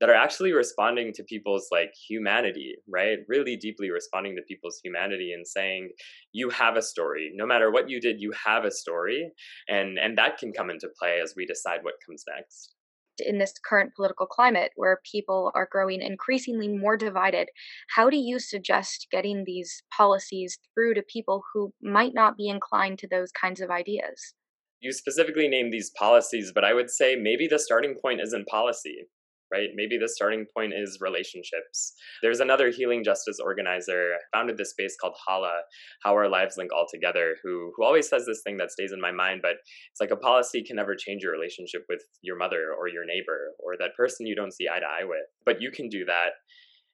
that 0.00 0.10
are 0.10 0.14
actually 0.14 0.52
responding 0.52 1.12
to 1.14 1.22
people's 1.24 1.68
like 1.70 1.92
humanity 2.08 2.74
right? 2.88 3.18
Really 3.28 3.56
deeply 3.56 3.90
responding 3.90 4.34
to 4.36 4.42
people's 4.42 4.80
humanity 4.82 5.32
and 5.32 5.46
saying 5.46 5.90
you 6.32 6.50
have 6.50 6.76
a 6.76 6.82
story. 6.82 7.30
No 7.34 7.46
matter 7.46 7.70
what 7.70 7.88
you 7.88 8.00
did 8.00 8.20
you 8.20 8.32
have 8.44 8.64
a 8.64 8.70
story. 8.70 9.30
And 9.68 9.98
and 9.98 10.16
that 10.18 10.38
can 10.38 10.52
come 10.52 10.70
into 10.70 10.88
play 10.98 11.20
as 11.22 11.34
we 11.36 11.46
decide 11.46 11.80
what 11.82 11.94
comes 12.06 12.24
next 12.28 12.74
in 13.18 13.38
this 13.38 13.54
current 13.64 13.94
political 13.94 14.26
climate 14.26 14.72
where 14.76 15.00
people 15.10 15.52
are 15.54 15.68
growing 15.70 16.00
increasingly 16.02 16.68
more 16.68 16.96
divided, 16.96 17.48
how 17.94 18.10
do 18.10 18.16
you 18.16 18.38
suggest 18.38 19.08
getting 19.10 19.44
these 19.44 19.82
policies 19.96 20.58
through 20.74 20.94
to 20.94 21.02
people 21.02 21.42
who 21.52 21.72
might 21.82 22.14
not 22.14 22.36
be 22.36 22.48
inclined 22.48 22.98
to 23.00 23.08
those 23.08 23.32
kinds 23.32 23.60
of 23.60 23.70
ideas? 23.70 24.34
You 24.80 24.92
specifically 24.92 25.48
name 25.48 25.70
these 25.70 25.90
policies, 25.90 26.52
but 26.54 26.64
I 26.64 26.74
would 26.74 26.90
say 26.90 27.14
maybe 27.14 27.46
the 27.46 27.58
starting 27.58 27.94
point 28.00 28.20
isn't 28.20 28.48
policy 28.48 29.06
right? 29.52 29.68
Maybe 29.74 29.98
the 29.98 30.08
starting 30.08 30.46
point 30.54 30.72
is 30.74 30.98
relationships. 31.00 31.94
There's 32.22 32.40
another 32.40 32.70
healing 32.70 33.04
justice 33.04 33.38
organizer 33.38 34.14
founded 34.32 34.56
this 34.56 34.70
space 34.70 34.96
called 35.00 35.14
Hala, 35.26 35.60
How 36.02 36.14
Our 36.14 36.28
Lives 36.28 36.56
Link 36.56 36.70
All 36.72 36.86
Together, 36.90 37.36
who 37.42 37.72
who 37.76 37.84
always 37.84 38.08
says 38.08 38.26
this 38.26 38.42
thing 38.42 38.56
that 38.58 38.70
stays 38.70 38.92
in 38.92 39.00
my 39.00 39.12
mind, 39.12 39.40
but 39.42 39.56
it's 39.90 40.00
like 40.00 40.10
a 40.10 40.16
policy 40.16 40.64
can 40.64 40.76
never 40.76 40.96
change 40.96 41.22
your 41.22 41.32
relationship 41.32 41.84
with 41.88 42.02
your 42.22 42.36
mother 42.36 42.74
or 42.78 42.88
your 42.88 43.04
neighbor 43.04 43.52
or 43.58 43.76
that 43.78 43.94
person 43.96 44.26
you 44.26 44.34
don't 44.34 44.54
see 44.54 44.68
eye 44.68 44.80
to 44.80 44.86
eye 44.86 45.04
with. 45.04 45.26
But 45.44 45.60
you 45.60 45.70
can 45.70 45.88
do 45.88 46.04
that. 46.06 46.30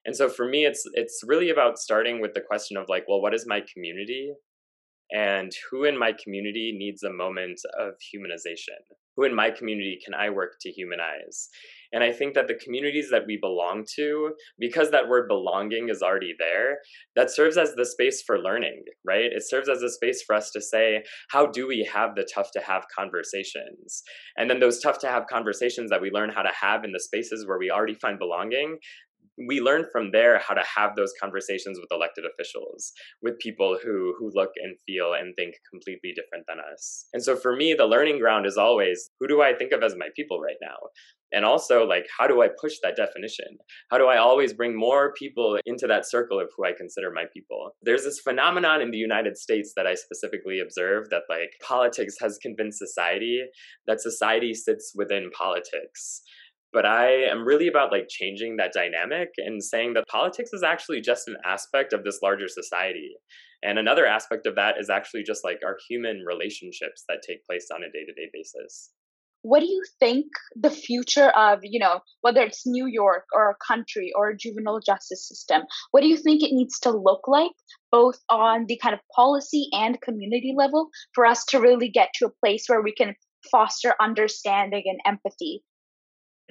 And 0.05 0.15
so 0.15 0.29
for 0.29 0.47
me 0.47 0.65
it's 0.65 0.83
it's 0.93 1.21
really 1.25 1.49
about 1.49 1.77
starting 1.77 2.21
with 2.21 2.33
the 2.33 2.41
question 2.41 2.77
of 2.77 2.89
like, 2.89 3.05
well, 3.07 3.21
what 3.21 3.33
is 3.33 3.45
my 3.47 3.61
community? 3.73 4.33
And 5.11 5.51
who 5.69 5.85
in 5.85 5.97
my 5.97 6.13
community 6.23 6.75
needs 6.77 7.01
a 7.03 7.11
moment 7.11 7.59
of 7.79 7.93
humanization? 8.13 8.77
Who 9.15 9.23
in 9.23 9.35
my 9.35 9.49
community 9.49 9.99
can 10.03 10.13
I 10.13 10.29
work 10.29 10.53
to 10.61 10.71
humanize? 10.71 11.49
And 11.91 12.03
I 12.03 12.11
think 12.11 12.35
that 12.35 12.47
the 12.47 12.55
communities 12.55 13.09
that 13.11 13.25
we 13.25 13.37
belong 13.37 13.85
to, 13.95 14.31
because 14.59 14.91
that 14.91 15.07
word 15.07 15.27
belonging 15.27 15.89
is 15.89 16.01
already 16.01 16.35
there, 16.37 16.77
that 17.15 17.31
serves 17.31 17.57
as 17.57 17.73
the 17.75 17.85
space 17.85 18.21
for 18.25 18.39
learning, 18.39 18.83
right? 19.05 19.31
It 19.31 19.47
serves 19.47 19.69
as 19.69 19.81
a 19.81 19.89
space 19.89 20.23
for 20.25 20.35
us 20.35 20.51
to 20.51 20.61
say, 20.61 21.03
how 21.31 21.47
do 21.47 21.67
we 21.67 21.89
have 21.91 22.15
the 22.15 22.27
tough 22.31 22.51
to 22.51 22.61
have 22.61 22.85
conversations? 22.95 24.03
And 24.37 24.49
then 24.49 24.59
those 24.59 24.79
tough 24.79 24.99
to 24.99 25.07
have 25.07 25.27
conversations 25.27 25.89
that 25.89 26.01
we 26.01 26.11
learn 26.11 26.29
how 26.29 26.43
to 26.43 26.51
have 26.59 26.83
in 26.83 26.91
the 26.91 26.99
spaces 26.99 27.47
where 27.47 27.57
we 27.59 27.71
already 27.71 27.95
find 27.95 28.19
belonging, 28.19 28.77
we 29.47 29.61
learn 29.61 29.85
from 29.91 30.11
there 30.11 30.39
how 30.39 30.53
to 30.53 30.63
have 30.75 30.95
those 30.95 31.13
conversations 31.19 31.79
with 31.79 31.87
elected 31.91 32.25
officials 32.25 32.91
with 33.21 33.39
people 33.39 33.77
who 33.81 34.13
who 34.17 34.31
look 34.33 34.51
and 34.61 34.75
feel 34.85 35.13
and 35.13 35.33
think 35.35 35.55
completely 35.71 36.13
different 36.15 36.45
than 36.47 36.57
us. 36.73 37.05
And 37.13 37.23
so 37.23 37.35
for 37.35 37.55
me 37.55 37.73
the 37.73 37.85
learning 37.85 38.19
ground 38.19 38.45
is 38.45 38.57
always 38.57 39.09
who 39.19 39.27
do 39.27 39.41
i 39.41 39.53
think 39.53 39.71
of 39.71 39.83
as 39.83 39.95
my 39.95 40.09
people 40.15 40.39
right 40.39 40.57
now? 40.61 40.77
And 41.31 41.45
also 41.45 41.85
like 41.85 42.07
how 42.17 42.27
do 42.27 42.41
i 42.41 42.49
push 42.59 42.73
that 42.83 42.95
definition? 42.95 43.57
How 43.91 43.97
do 43.97 44.07
i 44.07 44.17
always 44.17 44.53
bring 44.53 44.77
more 44.77 45.13
people 45.13 45.57
into 45.65 45.87
that 45.87 46.09
circle 46.09 46.39
of 46.39 46.49
who 46.55 46.65
i 46.65 46.73
consider 46.77 47.11
my 47.11 47.25
people? 47.33 47.71
There's 47.81 48.03
this 48.03 48.19
phenomenon 48.19 48.81
in 48.81 48.91
the 48.91 48.97
united 48.97 49.37
states 49.37 49.73
that 49.75 49.87
i 49.87 49.93
specifically 49.93 50.59
observed 50.59 51.11
that 51.11 51.23
like 51.29 51.51
politics 51.65 52.15
has 52.19 52.37
convinced 52.41 52.79
society 52.79 53.43
that 53.87 54.01
society 54.01 54.53
sits 54.53 54.93
within 54.95 55.29
politics 55.31 56.21
but 56.71 56.85
i 56.85 57.09
am 57.09 57.45
really 57.45 57.67
about 57.67 57.91
like 57.91 58.07
changing 58.09 58.57
that 58.57 58.73
dynamic 58.73 59.29
and 59.37 59.63
saying 59.63 59.93
that 59.93 60.07
politics 60.07 60.51
is 60.53 60.63
actually 60.63 61.01
just 61.01 61.27
an 61.27 61.37
aspect 61.45 61.93
of 61.93 62.03
this 62.03 62.19
larger 62.21 62.47
society. 62.47 63.11
And 63.63 63.77
another 63.77 64.05
aspect 64.05 64.45
of 64.45 64.55
that 64.55 64.75
is 64.79 64.89
actually 64.89 65.23
just 65.23 65.43
like 65.43 65.59
our 65.65 65.77
human 65.89 66.23
relationships 66.25 67.03
that 67.09 67.23
take 67.27 67.45
place 67.45 67.67
on 67.73 67.83
a 67.83 67.91
day-to-day 67.91 68.29
basis. 68.31 68.91
What 69.41 69.61
do 69.61 69.67
you 69.67 69.83
think 69.99 70.25
the 70.55 70.69
future 70.69 71.29
of 71.29 71.59
you 71.63 71.79
know 71.79 72.01
whether 72.21 72.41
it's 72.41 72.67
new 72.67 72.85
york 72.85 73.23
or 73.33 73.49
a 73.49 73.55
country 73.65 74.11
or 74.13 74.29
a 74.29 74.37
juvenile 74.37 74.81
justice 74.85 75.25
system 75.29 75.61
what 75.91 76.01
do 76.01 76.07
you 76.07 76.17
think 76.17 76.43
it 76.43 76.51
needs 76.51 76.77
to 76.81 76.91
look 76.91 77.25
like 77.25 77.51
both 77.89 78.19
on 78.29 78.65
the 78.67 78.77
kind 78.83 78.93
of 78.93 78.99
policy 79.15 79.69
and 79.71 80.01
community 80.01 80.53
level 80.57 80.89
for 81.15 81.25
us 81.25 81.45
to 81.45 81.61
really 81.61 81.87
get 81.87 82.09
to 82.15 82.25
a 82.25 82.35
place 82.41 82.65
where 82.67 82.81
we 82.81 82.93
can 82.93 83.15
foster 83.49 83.95
understanding 84.01 84.83
and 84.85 84.99
empathy 85.05 85.63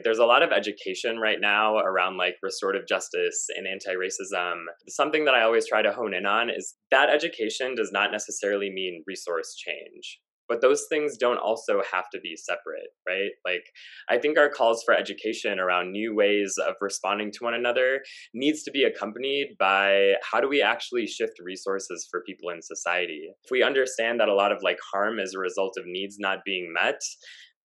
there's 0.05 0.19
a 0.19 0.25
lot 0.27 0.43
of 0.43 0.53
education 0.53 1.19
right 1.19 1.41
now 1.41 1.79
around 1.79 2.17
like 2.17 2.37
restorative 2.43 2.87
justice 2.87 3.47
and 3.57 3.67
anti-racism. 3.67 4.65
Something 4.89 5.25
that 5.25 5.35
I 5.35 5.43
always 5.43 5.67
try 5.67 5.83
to 5.83 5.93
hone 5.93 6.15
in 6.15 6.27
on 6.27 6.51
is 6.51 6.75
that 6.91 7.11
education 7.11 7.75
does 7.75 7.91
not 7.93 8.13
necessarily 8.13 8.71
mean 8.71 9.03
resource 9.07 9.55
change 9.57 10.21
but 10.49 10.63
those 10.63 10.87
things 10.89 11.17
don't 11.19 11.39
also 11.39 11.83
have 11.93 12.09
to 12.11 12.19
be 12.21 12.35
separate 12.35 12.89
right 13.07 13.31
like 13.45 13.65
i 14.09 14.19
think 14.19 14.39
our 14.39 14.49
calls 14.49 14.83
for 14.83 14.95
education 14.95 15.61
around 15.61 15.93
new 15.93 16.15
ways 16.15 16.57
of 16.67 16.75
responding 16.81 17.31
to 17.31 17.45
one 17.45 17.55
another 17.55 18.01
needs 18.35 18.63
to 18.63 18.71
be 18.71 18.85
accompanied 18.85 19.55
by 19.59 20.15
how 20.31 20.41
do 20.41 20.49
we 20.49 20.63
actually 20.63 21.07
shift 21.07 21.35
resources 21.45 22.09
for 22.11 22.23
people 22.27 22.51
in 22.51 22.63
society 22.63 23.29
if 23.45 23.51
we 23.51 23.63
understand 23.63 24.19
that 24.19 24.29
a 24.29 24.35
lot 24.35 24.53
of 24.53 24.63
like 24.63 24.79
harm 24.93 25.19
is 25.19 25.35
a 25.35 25.39
result 25.39 25.75
of 25.77 25.85
needs 25.87 26.17
not 26.19 26.39
being 26.45 26.73
met 26.73 27.01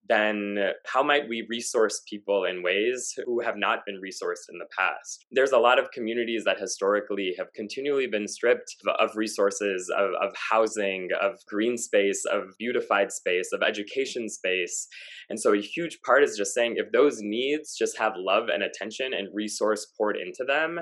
then 0.10 0.58
how 0.86 1.02
might 1.02 1.30
we 1.30 1.48
resource 1.50 2.02
people 2.10 2.46
in 2.46 2.62
ways 2.62 3.14
who 3.26 3.40
have 3.42 3.56
not 3.56 3.86
been 3.86 4.02
resourced 4.02 4.50
in 4.52 4.60
the 4.60 4.68
past? 4.78 5.26
There's 5.32 5.52
a 5.52 5.58
lot 5.58 5.80
of 5.80 5.92
communities 5.92 6.44
that 6.46 6.60
historically 6.60 7.36
have 7.38 7.54
continually 7.54 8.08
been 8.08 8.28
stripped 8.28 8.76
of 9.00 9.16
resources, 9.16 9.90
of, 9.98 10.12
of 10.22 10.36
housing, 10.36 11.10
of 11.22 11.40
green 11.48 11.78
space, 11.78 12.24
of 12.26 12.44
beautified 12.60 13.12
space, 13.12 13.52
of 13.54 13.62
education 13.62 14.30
space. 14.30 14.88
And 15.30 15.40
so 15.40 15.54
a 15.54 15.62
huge 15.62 16.00
part 16.06 16.24
is 16.24 16.38
just 16.38 16.54
saying 16.54 16.76
if 16.78 16.92
those 16.92 17.20
needs 17.22 17.76
just 17.76 17.98
have 17.98 18.14
love 18.18 18.50
and 18.50 18.64
attention 18.64 19.14
and 19.14 19.30
resource 19.34 19.88
poured 19.98 20.18
into 20.18 20.44
them, 20.46 20.80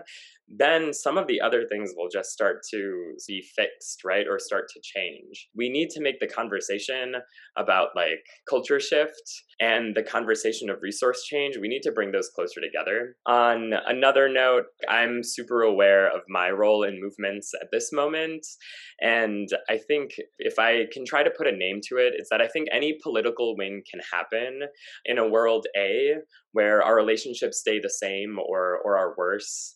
then 0.57 0.93
some 0.93 1.17
of 1.17 1.27
the 1.27 1.39
other 1.39 1.65
things 1.69 1.93
will 1.95 2.09
just 2.09 2.31
start 2.31 2.61
to 2.71 3.13
be 3.27 3.41
fixed, 3.55 4.03
right? 4.03 4.25
Or 4.29 4.39
start 4.39 4.67
to 4.73 4.81
change. 4.81 5.49
We 5.55 5.69
need 5.69 5.89
to 5.91 6.01
make 6.01 6.19
the 6.19 6.27
conversation 6.27 7.15
about 7.57 7.89
like 7.95 8.25
culture 8.49 8.79
shift 8.79 9.43
and 9.61 9.95
the 9.95 10.01
conversation 10.01 10.71
of 10.71 10.81
resource 10.81 11.23
change, 11.23 11.55
we 11.55 11.67
need 11.67 11.83
to 11.83 11.91
bring 11.91 12.11
those 12.11 12.29
closer 12.29 12.59
together. 12.59 13.15
On 13.27 13.73
another 13.85 14.27
note, 14.27 14.63
I'm 14.89 15.23
super 15.23 15.61
aware 15.61 16.07
of 16.07 16.21
my 16.27 16.49
role 16.49 16.83
in 16.83 16.99
movements 16.99 17.51
at 17.61 17.67
this 17.71 17.93
moment. 17.93 18.45
And 19.01 19.47
I 19.69 19.77
think 19.77 20.13
if 20.39 20.57
I 20.57 20.87
can 20.91 21.05
try 21.05 21.21
to 21.21 21.29
put 21.29 21.47
a 21.47 21.51
name 21.51 21.79
to 21.89 21.97
it, 21.97 22.13
it's 22.17 22.29
that 22.31 22.41
I 22.41 22.47
think 22.47 22.69
any 22.71 22.97
political 23.03 23.55
win 23.55 23.83
can 23.89 24.01
happen 24.11 24.61
in 25.05 25.19
a 25.19 25.29
world 25.29 25.67
A 25.77 26.15
where 26.53 26.81
our 26.81 26.95
relationships 26.95 27.59
stay 27.59 27.79
the 27.79 27.89
same 27.89 28.39
or, 28.39 28.79
or 28.83 28.97
are 28.97 29.13
worse 29.15 29.75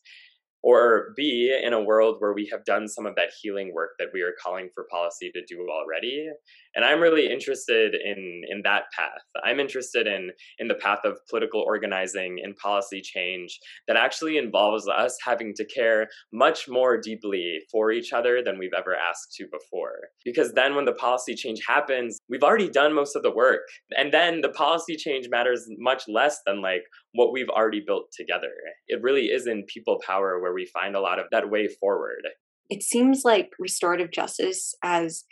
or 0.65 1.13
B, 1.15 1.55
in 1.63 1.73
a 1.73 1.83
world 1.83 2.15
where 2.17 2.33
we 2.33 2.49
have 2.51 2.65
done 2.65 2.87
some 2.87 3.05
of 3.05 3.13
that 3.15 3.29
healing 3.39 3.71
work 3.71 3.91
that 3.99 4.07
we 4.11 4.23
are 4.23 4.33
calling 4.43 4.67
for 4.73 4.87
policy 4.89 5.31
to 5.31 5.45
do 5.45 5.67
already. 5.69 6.27
And 6.75 6.83
I'm 6.83 6.99
really 6.99 7.31
interested 7.31 7.95
in, 7.95 8.41
in 8.49 8.61
that 8.63 8.83
path. 8.97 9.21
I'm 9.43 9.59
interested 9.59 10.07
in, 10.07 10.31
in 10.59 10.67
the 10.67 10.75
path 10.75 10.99
of 11.05 11.17
political 11.29 11.61
organizing 11.61 12.37
and 12.43 12.55
policy 12.57 13.01
change 13.01 13.57
that 13.87 13.97
actually 13.97 14.37
involves 14.37 14.87
us 14.87 15.17
having 15.23 15.53
to 15.55 15.65
care 15.65 16.07
much 16.33 16.67
more 16.67 16.99
deeply 16.99 17.59
for 17.71 17.91
each 17.91 18.11
other 18.13 18.41
than 18.43 18.59
we've 18.59 18.73
ever 18.77 18.95
asked 18.95 19.33
to 19.37 19.45
before. 19.51 20.09
Because 20.25 20.53
then 20.53 20.75
when 20.75 20.85
the 20.85 20.93
policy 20.93 21.33
change 21.33 21.61
happens, 21.67 22.19
we've 22.29 22.43
already 22.43 22.69
done 22.69 22.93
most 22.93 23.15
of 23.15 23.23
the 23.23 23.33
work. 23.33 23.61
And 23.97 24.13
then 24.13 24.41
the 24.41 24.49
policy 24.49 24.95
change 24.95 25.27
matters 25.29 25.65
much 25.77 26.03
less 26.07 26.39
than 26.45 26.61
like 26.61 26.83
what 27.13 27.31
we've 27.31 27.49
already 27.49 27.81
built 27.85 28.07
together. 28.15 28.51
It 28.87 29.01
really 29.01 29.25
is 29.25 29.47
in 29.47 29.63
people 29.73 30.01
power 30.05 30.41
where 30.41 30.53
we 30.53 30.65
find 30.65 30.95
a 30.95 31.01
lot 31.01 31.19
of 31.19 31.25
that 31.31 31.49
way 31.49 31.67
forward. 31.79 32.27
It 32.69 32.83
seems 32.83 33.21
like 33.23 33.51
restorative 33.59 34.11
justice, 34.11 34.73
as 34.83 35.23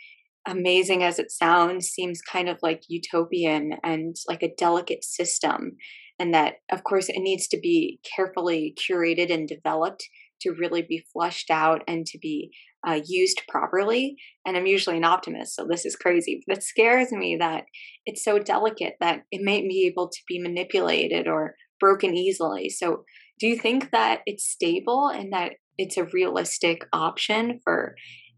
amazing 0.46 1.02
as 1.02 1.18
it 1.18 1.30
sounds, 1.30 1.88
seems 1.88 2.20
kind 2.20 2.48
of 2.48 2.58
like 2.62 2.82
utopian 2.88 3.74
and 3.82 4.16
like 4.28 4.42
a 4.42 4.54
delicate 4.56 5.04
system. 5.04 5.76
And 6.18 6.32
that, 6.34 6.56
of 6.70 6.84
course, 6.84 7.08
it 7.08 7.18
needs 7.18 7.48
to 7.48 7.58
be 7.58 7.98
carefully 8.16 8.74
curated 8.78 9.32
and 9.32 9.48
developed 9.48 10.04
to 10.42 10.52
really 10.52 10.82
be 10.82 11.04
flushed 11.12 11.50
out 11.50 11.82
and 11.88 12.06
to 12.06 12.18
be 12.18 12.50
uh, 12.86 13.00
used 13.06 13.42
properly. 13.48 14.16
And 14.46 14.56
I'm 14.56 14.66
usually 14.66 14.96
an 14.96 15.04
optimist, 15.04 15.56
so 15.56 15.66
this 15.68 15.86
is 15.86 15.96
crazy. 15.96 16.42
But 16.46 16.58
it 16.58 16.62
scares 16.62 17.10
me 17.10 17.36
that 17.40 17.64
it's 18.04 18.22
so 18.22 18.38
delicate 18.38 18.94
that 19.00 19.22
it 19.30 19.40
may 19.42 19.62
be 19.62 19.86
able 19.86 20.08
to 20.08 20.18
be 20.28 20.38
manipulated 20.38 21.26
or 21.26 21.54
broken 21.80 22.14
easily. 22.14 22.68
So, 22.68 23.04
do 23.40 23.48
you 23.48 23.58
think 23.58 23.90
that 23.90 24.20
it's 24.26 24.48
stable 24.48 25.08
and 25.08 25.32
that 25.32 25.54
it's 25.76 25.96
a 25.96 26.04
realistic 26.04 26.86
option 26.92 27.60
for 27.64 27.96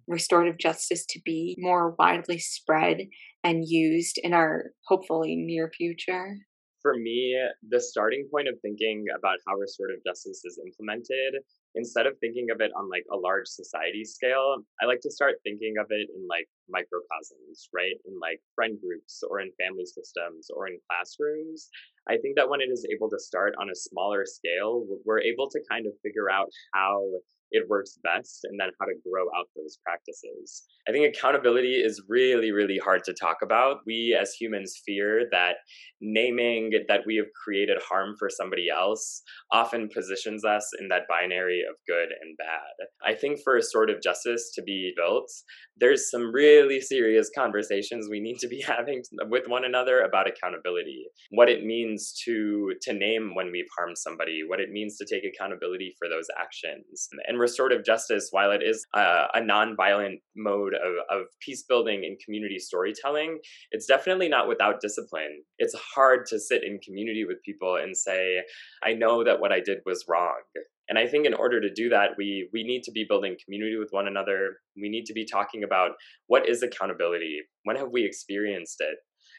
restorative 0.08 0.58
justice 0.58 1.04
to 1.10 1.20
be 1.24 1.56
more 1.58 1.94
widely 1.98 2.38
spread 2.38 3.08
and 3.42 3.64
used 3.66 4.18
in 4.22 4.32
our 4.32 4.72
hopefully 4.86 5.36
near 5.36 5.70
future? 5.76 6.36
For 6.82 6.94
me, 6.94 7.34
the 7.68 7.80
starting 7.80 8.28
point 8.30 8.46
of 8.46 8.54
thinking 8.62 9.06
about 9.18 9.38
how 9.48 9.56
restorative 9.56 10.04
justice 10.06 10.42
is 10.44 10.60
implemented, 10.64 11.42
instead 11.74 12.06
of 12.06 12.14
thinking 12.20 12.46
of 12.54 12.60
it 12.60 12.70
on 12.78 12.88
like 12.88 13.04
a 13.12 13.16
large 13.16 13.48
society 13.48 14.04
scale, 14.04 14.62
I 14.80 14.86
like 14.86 15.00
to 15.00 15.10
start 15.10 15.42
thinking 15.42 15.74
of 15.80 15.86
it 15.90 16.08
in 16.14 16.26
like 16.28 16.46
microcosms, 16.68 17.68
right? 17.74 17.94
In 18.06 18.18
like 18.20 18.40
friend 18.54 18.78
groups 18.80 19.22
or 19.28 19.40
in 19.40 19.50
family 19.58 19.84
systems 19.84 20.48
or 20.54 20.68
in 20.68 20.78
classrooms. 20.88 21.68
I 22.08 22.18
think 22.22 22.36
that 22.36 22.48
when 22.48 22.60
it 22.60 22.70
is 22.70 22.86
able 22.94 23.10
to 23.10 23.18
start 23.18 23.54
on 23.60 23.68
a 23.68 23.74
smaller 23.74 24.24
scale, 24.24 24.86
we're 25.04 25.20
able 25.20 25.50
to 25.50 25.60
kind 25.68 25.86
of 25.86 25.92
figure 26.02 26.30
out 26.30 26.48
how 26.72 27.02
it 27.50 27.68
works 27.68 27.98
best 28.02 28.40
and 28.44 28.58
then 28.58 28.70
how 28.80 28.86
to 28.86 28.94
grow 29.08 29.24
out 29.38 29.46
those 29.56 29.78
practices. 29.84 30.64
I 30.88 30.92
think 30.92 31.06
accountability 31.06 31.74
is 31.74 32.02
really, 32.08 32.52
really 32.52 32.78
hard 32.78 33.02
to 33.04 33.14
talk 33.14 33.38
about. 33.42 33.78
We 33.86 34.16
as 34.20 34.34
humans 34.34 34.80
fear 34.84 35.24
that 35.32 35.56
naming 36.00 36.70
that 36.88 37.00
we 37.06 37.16
have 37.16 37.26
created 37.42 37.78
harm 37.88 38.14
for 38.18 38.28
somebody 38.30 38.68
else 38.68 39.22
often 39.50 39.88
positions 39.88 40.44
us 40.44 40.68
in 40.80 40.88
that 40.88 41.08
binary 41.08 41.62
of 41.68 41.76
good 41.86 42.08
and 42.20 42.36
bad. 42.36 42.86
I 43.04 43.14
think 43.14 43.40
for 43.42 43.54
restorative 43.54 44.02
justice 44.02 44.52
to 44.54 44.62
be 44.62 44.92
built, 44.96 45.30
there's 45.76 46.10
some 46.10 46.32
really 46.32 46.80
serious 46.80 47.30
conversations 47.36 48.08
we 48.10 48.20
need 48.20 48.38
to 48.38 48.48
be 48.48 48.62
having 48.66 49.02
with 49.28 49.44
one 49.48 49.64
another 49.64 50.00
about 50.02 50.28
accountability. 50.28 51.06
What 51.30 51.48
it 51.48 51.64
means 51.64 52.12
to 52.24 52.72
to 52.82 52.92
name 52.92 53.34
when 53.34 53.50
we've 53.50 53.68
harmed 53.76 53.98
somebody, 53.98 54.42
what 54.46 54.60
it 54.60 54.70
means 54.70 54.96
to 54.98 55.06
take 55.06 55.24
accountability 55.24 55.94
for 55.98 56.08
those 56.08 56.26
actions. 56.38 57.08
And 57.26 57.35
restorative 57.38 57.84
justice, 57.84 58.28
while 58.30 58.50
it 58.50 58.62
is 58.62 58.86
a, 58.94 59.26
a 59.34 59.40
non-violent 59.44 60.20
mode 60.36 60.74
of, 60.74 61.18
of 61.18 61.26
peace 61.40 61.64
building 61.68 62.04
and 62.04 62.18
community 62.24 62.58
storytelling, 62.58 63.38
it's 63.70 63.86
definitely 63.86 64.28
not 64.28 64.48
without 64.48 64.80
discipline. 64.80 65.42
It's 65.58 65.74
hard 65.94 66.26
to 66.26 66.38
sit 66.38 66.64
in 66.64 66.78
community 66.78 67.24
with 67.24 67.42
people 67.44 67.76
and 67.76 67.96
say, 67.96 68.42
I 68.82 68.92
know 68.92 69.24
that 69.24 69.40
what 69.40 69.52
I 69.52 69.60
did 69.60 69.78
was 69.86 70.04
wrong. 70.08 70.40
And 70.88 70.98
I 70.98 71.06
think 71.06 71.26
in 71.26 71.34
order 71.34 71.60
to 71.60 71.72
do 71.72 71.88
that, 71.88 72.10
we 72.16 72.48
we 72.52 72.62
need 72.62 72.82
to 72.84 72.92
be 72.92 73.04
building 73.08 73.36
community 73.44 73.76
with 73.76 73.88
one 73.90 74.06
another. 74.06 74.58
We 74.80 74.88
need 74.88 75.04
to 75.06 75.12
be 75.12 75.24
talking 75.24 75.64
about 75.64 75.92
what 76.28 76.48
is 76.48 76.62
accountability? 76.62 77.40
When 77.64 77.76
have 77.76 77.90
we 77.90 78.04
experienced 78.04 78.76
it? 78.80 78.96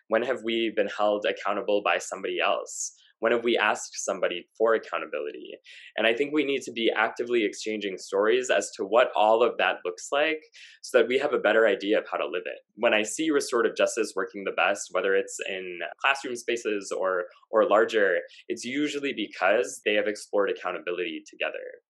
When 0.10 0.24
have 0.24 0.44
we 0.44 0.74
been 0.76 0.90
held 0.98 1.26
accountable 1.26 1.82
by 1.84 2.00
somebody 2.00 2.40
else? 2.40 2.94
When 3.20 3.32
have 3.32 3.44
we 3.44 3.58
asked 3.58 4.04
somebody 4.04 4.48
for 4.58 4.74
accountability? 4.74 5.52
And 5.96 6.06
I 6.06 6.14
think 6.14 6.34
we 6.34 6.46
need 6.46 6.62
to 6.64 6.72
be 6.72 6.92
actively 6.96 7.44
exchanging 7.44 7.98
stories 7.98 8.50
as 8.50 8.72
to 8.78 8.84
what 8.84 9.12
all 9.16 9.44
of 9.44 9.58
that 9.58 9.78
looks 9.86 10.10
like 10.12 10.42
so 10.82 10.98
that 10.98 11.08
we 11.08 11.18
have 11.20 11.34
a 11.34 11.40
better 11.40 11.68
idea 11.68 12.00
of 12.00 12.06
how 12.12 12.18
to 12.18 12.26
live 12.26 12.44
it. 12.46 12.60
When 12.76 12.94
I 12.94 13.04
see 13.04 13.30
restorative 13.32 13.76
justice 13.76 14.14
working 14.16 14.44
the 14.44 14.52
best, 14.52 14.90
whether 14.92 15.16
it's 15.16 15.38
in 15.50 15.80
classroom 16.02 16.36
spaces 16.36 16.92
or 16.92 17.26
or 17.52 17.68
larger, 17.68 18.18
it's 18.48 18.66
usually 18.66 19.14
because 19.14 19.82
they 19.86 19.94
have 19.94 20.08
explored 20.08 20.50
accountability 20.50 21.24
together. 21.30 21.82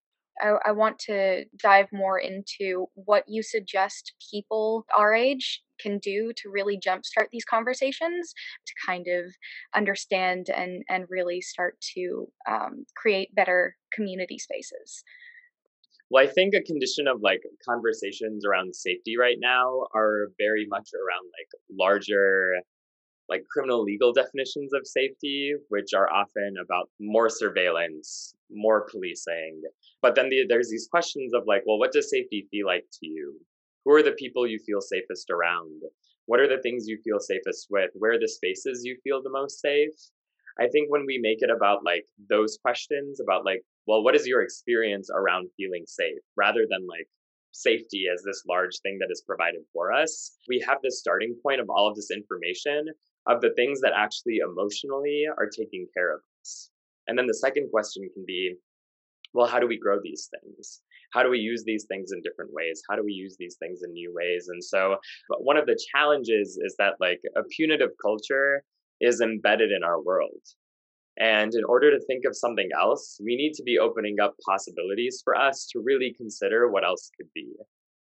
I, 0.41 0.69
I, 0.69 0.71
want 0.71 0.99
to 0.99 1.45
dive 1.61 1.87
more 1.91 2.19
into 2.19 2.87
what 2.93 3.23
you 3.27 3.43
suggest 3.43 4.13
people 4.31 4.85
our 4.95 5.13
age 5.13 5.61
can 5.79 5.99
do 5.99 6.31
to 6.37 6.49
really 6.49 6.79
jumpstart 6.79 7.27
these 7.31 7.45
conversations 7.45 8.33
to 8.65 8.73
kind 8.85 9.07
of 9.07 9.33
understand 9.75 10.47
and 10.55 10.83
and 10.89 11.05
really 11.09 11.41
start 11.41 11.77
to 11.95 12.27
um, 12.49 12.85
create 12.95 13.33
better 13.35 13.75
community 13.93 14.37
spaces. 14.37 15.03
Well 16.09 16.23
i 16.23 16.27
think 16.27 16.53
a 16.53 16.61
condition 16.61 17.07
of 17.07 17.21
like 17.21 17.41
conversations 17.67 18.45
around 18.45 18.75
safety 18.75 19.17
right 19.17 19.37
now 19.39 19.87
are 19.93 20.31
very 20.37 20.65
much 20.69 20.89
around 20.93 21.25
like 21.37 21.49
larger 21.69 22.53
like 23.29 23.43
criminal 23.51 23.83
legal 23.83 24.13
definitions 24.13 24.73
of 24.73 24.87
safety, 24.87 25.53
which 25.69 25.93
are 25.93 26.11
often 26.11 26.55
about 26.63 26.89
more 26.99 27.29
surveillance, 27.29 28.35
more 28.49 28.87
policing. 28.89 29.61
But 30.01 30.15
then 30.15 30.29
the, 30.29 30.45
there's 30.47 30.69
these 30.69 30.87
questions 30.89 31.33
of 31.33 31.43
like, 31.47 31.63
well, 31.65 31.79
what 31.79 31.91
does 31.91 32.09
safety 32.09 32.47
feel 32.49 32.67
like 32.67 32.85
to 32.99 33.07
you? 33.07 33.39
Who 33.85 33.93
are 33.93 34.03
the 34.03 34.13
people 34.13 34.47
you 34.47 34.59
feel 34.65 34.81
safest 34.81 35.29
around? 35.29 35.81
What 36.25 36.39
are 36.39 36.47
the 36.47 36.61
things 36.61 36.87
you 36.87 36.99
feel 37.03 37.19
safest 37.19 37.67
with? 37.69 37.91
Where 37.93 38.13
are 38.13 38.19
the 38.19 38.27
spaces 38.27 38.83
you 38.83 38.97
feel 39.03 39.21
the 39.21 39.29
most 39.29 39.59
safe? 39.59 39.95
I 40.59 40.67
think 40.67 40.89
when 40.89 41.05
we 41.05 41.19
make 41.21 41.41
it 41.41 41.49
about 41.49 41.85
like 41.85 42.05
those 42.29 42.57
questions 42.61 43.19
about 43.19 43.45
like, 43.45 43.61
well, 43.85 44.03
what 44.03 44.15
is 44.15 44.27
your 44.27 44.41
experience 44.41 45.09
around 45.13 45.49
feeling 45.55 45.83
safe 45.85 46.19
rather 46.35 46.65
than 46.69 46.87
like 46.87 47.07
safety 47.51 48.05
as 48.11 48.21
this 48.23 48.43
large 48.47 48.79
thing 48.79 48.97
that 48.99 49.11
is 49.11 49.23
provided 49.25 49.61
for 49.73 49.91
us, 49.91 50.37
we 50.47 50.63
have 50.67 50.79
this 50.81 50.99
starting 50.99 51.35
point 51.41 51.61
of 51.61 51.69
all 51.69 51.87
of 51.87 51.95
this 51.95 52.11
information 52.11 52.85
of 53.27 53.41
the 53.41 53.53
things 53.55 53.81
that 53.81 53.93
actually 53.95 54.37
emotionally 54.37 55.25
are 55.37 55.47
taking 55.47 55.87
care 55.93 56.13
of 56.13 56.21
us. 56.41 56.69
And 57.07 57.17
then 57.17 57.27
the 57.27 57.33
second 57.33 57.69
question 57.71 58.09
can 58.13 58.23
be, 58.25 58.55
well, 59.33 59.47
how 59.47 59.59
do 59.59 59.67
we 59.67 59.77
grow 59.77 59.99
these 60.01 60.29
things? 60.31 60.81
how 61.13 61.23
do 61.23 61.29
we 61.29 61.39
use 61.39 61.63
these 61.63 61.85
things 61.85 62.11
in 62.11 62.21
different 62.21 62.51
ways? 62.53 62.81
How 62.89 62.95
do 62.95 63.03
we 63.03 63.13
use 63.13 63.35
these 63.39 63.55
things 63.59 63.81
in 63.83 63.91
new 63.93 64.13
ways? 64.13 64.47
And 64.49 64.63
so 64.63 64.97
one 65.39 65.57
of 65.57 65.65
the 65.65 65.79
challenges 65.93 66.59
is 66.61 66.75
that 66.79 66.95
like 66.99 67.21
a 67.35 67.43
punitive 67.43 67.91
culture 68.01 68.63
is 68.99 69.21
embedded 69.21 69.71
in 69.71 69.83
our 69.83 70.01
world. 70.01 70.41
And 71.19 71.53
in 71.55 71.63
order 71.63 71.89
to 71.91 72.05
think 72.05 72.25
of 72.25 72.35
something 72.35 72.69
else 72.79 73.19
we 73.23 73.35
need 73.35 73.53
to 73.53 73.63
be 73.63 73.79
opening 73.79 74.19
up 74.19 74.35
possibilities 74.45 75.21
for 75.23 75.35
us 75.35 75.67
to 75.73 75.81
really 75.83 76.13
consider 76.15 76.69
what 76.69 76.85
else 76.85 77.09
could 77.17 77.29
be. 77.33 77.47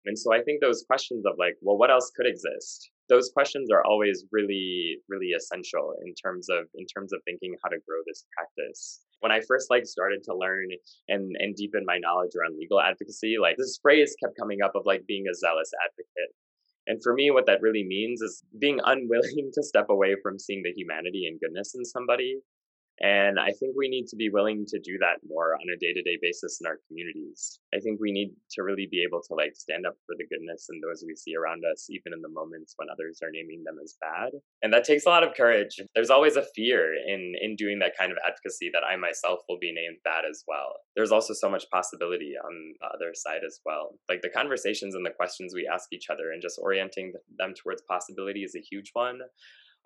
And 0.04 0.18
so 0.18 0.32
i 0.32 0.40
think 0.42 0.60
those 0.60 0.84
questions 0.86 1.24
of 1.26 1.34
like 1.38 1.56
well 1.62 1.78
what 1.78 1.90
else 1.90 2.12
could 2.14 2.26
exist 2.26 2.90
those 3.08 3.30
questions 3.30 3.70
are 3.70 3.84
always 3.84 4.24
really 4.32 4.98
really 5.08 5.30
essential 5.36 5.94
in 6.04 6.14
terms 6.14 6.48
of 6.50 6.66
in 6.74 6.86
terms 6.86 7.12
of 7.12 7.20
thinking 7.24 7.54
how 7.62 7.68
to 7.68 7.78
grow 7.86 7.98
this 8.06 8.24
practice. 8.36 9.00
When 9.20 9.32
i 9.32 9.40
first 9.40 9.70
like 9.70 9.86
started 9.86 10.22
to 10.24 10.36
learn 10.36 10.68
and 11.08 11.34
and 11.38 11.54
deepen 11.56 11.84
my 11.86 11.98
knowledge 11.98 12.32
around 12.38 12.58
legal 12.58 12.80
advocacy 12.80 13.36
like 13.40 13.56
this 13.56 13.78
phrase 13.82 14.14
kept 14.22 14.38
coming 14.38 14.62
up 14.62 14.72
of 14.74 14.82
like 14.84 15.06
being 15.06 15.24
a 15.30 15.34
zealous 15.34 15.70
advocate. 15.84 16.34
And 16.88 17.02
for 17.02 17.14
me 17.14 17.30
what 17.30 17.46
that 17.46 17.62
really 17.62 17.84
means 17.84 18.20
is 18.20 18.42
being 18.58 18.80
unwilling 18.84 19.50
to 19.54 19.62
step 19.62 19.86
away 19.90 20.16
from 20.22 20.38
seeing 20.38 20.62
the 20.62 20.72
humanity 20.72 21.26
and 21.26 21.40
goodness 21.40 21.74
in 21.74 21.84
somebody 21.84 22.40
and 23.00 23.38
I 23.38 23.52
think 23.52 23.76
we 23.76 23.88
need 23.88 24.06
to 24.08 24.16
be 24.16 24.30
willing 24.30 24.64
to 24.68 24.78
do 24.78 24.96
that 24.98 25.20
more 25.28 25.54
on 25.54 25.68
a 25.72 25.76
day 25.76 25.92
to 25.92 26.02
day 26.02 26.16
basis 26.20 26.60
in 26.60 26.66
our 26.66 26.78
communities. 26.88 27.60
I 27.74 27.80
think 27.80 28.00
we 28.00 28.10
need 28.10 28.32
to 28.52 28.62
really 28.62 28.88
be 28.90 29.04
able 29.06 29.20
to 29.20 29.34
like 29.34 29.54
stand 29.54 29.86
up 29.86 29.96
for 30.06 30.14
the 30.16 30.26
goodness 30.26 30.68
in 30.72 30.80
those 30.80 31.04
we 31.06 31.14
see 31.14 31.36
around 31.36 31.62
us, 31.70 31.88
even 31.90 32.14
in 32.14 32.22
the 32.22 32.30
moments 32.30 32.74
when 32.76 32.88
others 32.90 33.20
are 33.22 33.30
naming 33.30 33.64
them 33.64 33.76
as 33.82 33.96
bad. 34.00 34.32
And 34.62 34.72
that 34.72 34.84
takes 34.84 35.04
a 35.04 35.10
lot 35.10 35.24
of 35.24 35.34
courage. 35.34 35.78
There's 35.94 36.10
always 36.10 36.36
a 36.36 36.46
fear 36.54 36.94
in, 36.94 37.34
in 37.40 37.54
doing 37.56 37.78
that 37.80 37.96
kind 37.98 38.12
of 38.12 38.18
advocacy 38.26 38.70
that 38.72 38.84
I 38.84 38.96
myself 38.96 39.40
will 39.48 39.58
be 39.60 39.72
named 39.72 39.98
bad 40.02 40.24
as 40.28 40.44
well. 40.48 40.72
There's 40.94 41.12
also 41.12 41.34
so 41.34 41.50
much 41.50 41.68
possibility 41.70 42.32
on 42.42 42.74
the 42.80 42.86
other 42.86 43.12
side 43.12 43.42
as 43.46 43.60
well. 43.66 43.98
Like 44.08 44.22
the 44.22 44.30
conversations 44.30 44.94
and 44.94 45.04
the 45.04 45.10
questions 45.10 45.52
we 45.54 45.68
ask 45.70 45.92
each 45.92 46.08
other 46.08 46.32
and 46.32 46.40
just 46.40 46.58
orienting 46.62 47.12
them 47.36 47.52
towards 47.52 47.82
possibility 47.82 48.42
is 48.42 48.54
a 48.54 48.60
huge 48.60 48.90
one 48.94 49.20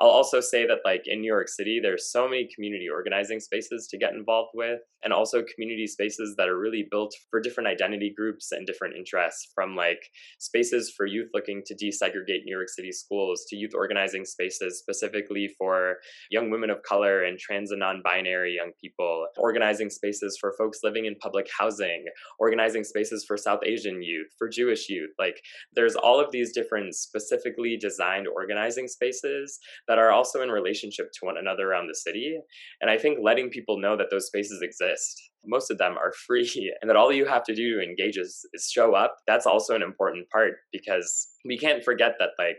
I'll 0.01 0.09
also 0.09 0.41
say 0.41 0.67
that, 0.67 0.79
like, 0.83 1.03
in 1.05 1.21
New 1.21 1.31
York 1.31 1.49
City, 1.49 1.79
there's 1.79 2.11
so 2.11 2.27
many 2.27 2.49
community 2.55 2.89
organizing 2.89 3.39
spaces 3.39 3.87
to 3.89 3.99
get 3.99 4.15
involved 4.15 4.53
with, 4.55 4.81
and 5.05 5.13
also 5.13 5.45
community 5.55 5.87
spaces 5.87 6.35
that 6.39 6.49
are 6.49 6.59
really 6.59 6.87
built 6.91 7.15
for 7.31 7.39
different 7.39 7.69
identity 7.69 8.15
groups 8.17 8.51
and 8.51 8.67
different 8.67 8.97
interests, 8.97 9.53
from 9.55 9.77
like 9.77 10.03
spaces 10.39 10.91
for 10.97 11.05
youth 11.05 11.29
looking 11.35 11.63
to 11.67 11.75
desegregate 11.75 12.45
New 12.45 12.57
York 12.57 12.71
City 12.71 12.93
schools 12.93 13.45
to 13.49 13.57
youth 13.57 13.73
organizing 13.75 14.25
spaces 14.25 14.79
specifically 14.79 15.55
for 15.59 15.97
young 16.31 16.51
women 16.51 16.71
of 16.71 16.83
color 16.83 17.25
and 17.25 17.39
trans 17.39 17.71
and 17.71 17.81
non 17.81 18.01
binary 18.03 18.55
young 18.55 18.73
people, 18.81 19.27
organizing 19.37 19.91
spaces 19.91 20.39
for 20.41 20.55
folks 20.57 20.79
living 20.83 21.05
in 21.05 21.15
public 21.17 21.47
housing, 21.59 22.07
organizing 22.39 22.85
spaces 22.85 23.23
for 23.27 23.37
South 23.37 23.61
Asian 23.67 24.03
youth, 24.03 24.29
for 24.39 24.49
Jewish 24.49 24.89
youth. 24.89 25.11
Like, 25.19 25.43
there's 25.75 25.95
all 25.95 26.19
of 26.19 26.31
these 26.33 26.55
different 26.55 26.95
specifically 26.95 27.77
designed 27.77 28.27
organizing 28.27 28.89
spaces 28.89 29.59
that 29.91 29.99
are 29.99 30.13
also 30.13 30.41
in 30.41 30.49
relationship 30.49 31.11
to 31.13 31.27
one 31.27 31.37
another 31.37 31.69
around 31.69 31.89
the 31.89 31.95
city. 31.95 32.39
And 32.81 32.89
I 32.89 32.97
think 32.97 33.19
letting 33.21 33.51
people 33.51 33.79
know 33.79 33.97
that 33.97 34.07
those 34.11 34.29
spaces 34.29 34.63
exist 34.63 35.21
most 35.47 35.71
of 35.71 35.79
them 35.79 35.97
are 35.97 36.13
free 36.27 36.75
and 36.81 36.89
that 36.89 36.97
all 36.97 37.13
you 37.13 37.27
have 37.27 37.45
to 37.45 37.55
do 37.55 37.77
to 37.77 37.83
engage 37.83 38.19
is, 38.19 38.47
is 38.53 38.69
show 38.71 38.95
up 38.95 39.17
that's 39.27 39.47
also 39.47 39.75
an 39.75 39.83
important 39.83 40.29
part 40.31 40.53
because 40.73 41.29
we 41.47 41.57
can't 41.59 41.83
forget 41.83 42.17
that 42.19 42.31
like 42.39 42.59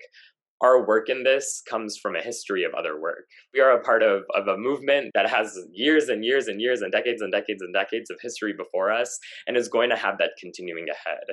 our 0.61 0.85
work 0.85 1.09
in 1.09 1.23
this 1.23 1.61
comes 1.67 1.97
from 1.97 2.15
a 2.15 2.21
history 2.21 2.63
of 2.63 2.73
other 2.75 3.01
work. 3.01 3.25
We 3.51 3.61
are 3.61 3.71
a 3.71 3.81
part 3.81 4.03
of, 4.03 4.25
of 4.35 4.47
a 4.47 4.57
movement 4.57 5.09
that 5.15 5.27
has 5.27 5.57
years 5.73 6.07
and 6.07 6.23
years 6.23 6.47
and 6.47 6.61
years 6.61 6.81
and 6.81 6.91
decades 6.91 7.21
and 7.23 7.31
decades 7.31 7.63
and 7.63 7.73
decades 7.73 8.11
of 8.11 8.19
history 8.21 8.53
before 8.53 8.91
us 8.91 9.17
and 9.47 9.57
is 9.57 9.67
going 9.67 9.89
to 9.89 9.95
have 9.95 10.19
that 10.19 10.31
continuing 10.39 10.85
ahead. 10.87 11.23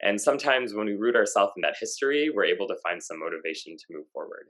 And 0.00 0.20
sometimes 0.20 0.74
when 0.74 0.86
we 0.86 0.94
root 0.94 1.14
ourselves 1.14 1.52
in 1.56 1.60
that 1.62 1.76
history, 1.78 2.28
we're 2.34 2.44
able 2.44 2.66
to 2.66 2.76
find 2.82 3.00
some 3.00 3.20
motivation 3.20 3.76
to 3.76 3.84
move 3.90 4.06
forward. 4.12 4.46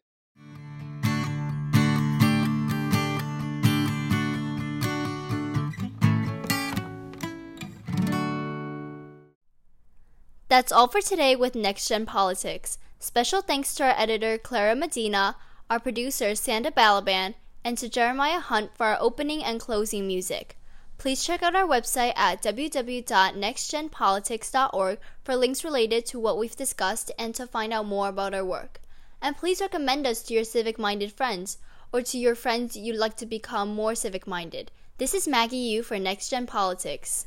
That's 10.53 10.69
all 10.71 10.85
for 10.87 11.01
today 11.01 11.35
with 11.35 11.55
Next 11.55 11.89
Gen 11.89 12.05
Politics. 12.05 12.77
Special 12.99 13.41
thanks 13.41 13.75
to 13.75 13.85
our 13.85 13.99
editor 13.99 14.37
Clara 14.37 14.77
Medina, 14.77 15.37
our 15.71 15.81
producer 15.81 16.33
Sanda 16.33 16.71
Balaban, 16.71 17.37
and 17.65 17.79
to 17.79 17.89
Jeremiah 17.89 18.39
Hunt 18.39 18.77
for 18.77 18.85
our 18.85 18.99
opening 19.01 19.43
and 19.43 19.59
closing 19.59 20.07
music. 20.07 20.59
Please 20.99 21.25
check 21.25 21.43
out 21.43 21.57
our 21.57 21.67
website 21.67 22.13
at 22.17 22.43
www.nextgenpolitics.org 22.43 24.99
for 25.25 25.37
links 25.37 25.65
related 25.65 26.05
to 26.05 26.21
what 26.21 26.37
we've 26.37 26.55
discussed 26.55 27.11
and 27.19 27.35
to 27.35 27.47
find 27.47 27.73
out 27.73 27.87
more 27.87 28.09
about 28.09 28.35
our 28.35 28.45
work. 28.45 28.83
And 29.23 29.35
please 29.35 29.63
recommend 29.63 30.07
us 30.07 30.23
to 30.25 30.35
your 30.35 30.45
civic 30.45 30.79
minded 30.79 31.15
friends 31.15 31.57
or 31.95 32.03
to 32.03 32.19
your 32.19 32.35
friends 32.35 32.77
you'd 32.77 32.97
like 32.97 33.17
to 33.17 33.25
become 33.25 33.75
more 33.75 33.95
civic 33.95 34.27
minded. 34.27 34.71
This 34.99 35.15
is 35.15 35.27
Maggie 35.27 35.57
Yu 35.57 35.83
for 35.83 35.99
Next 35.99 36.29
Gen 36.29 36.47
Politics. 36.47 37.27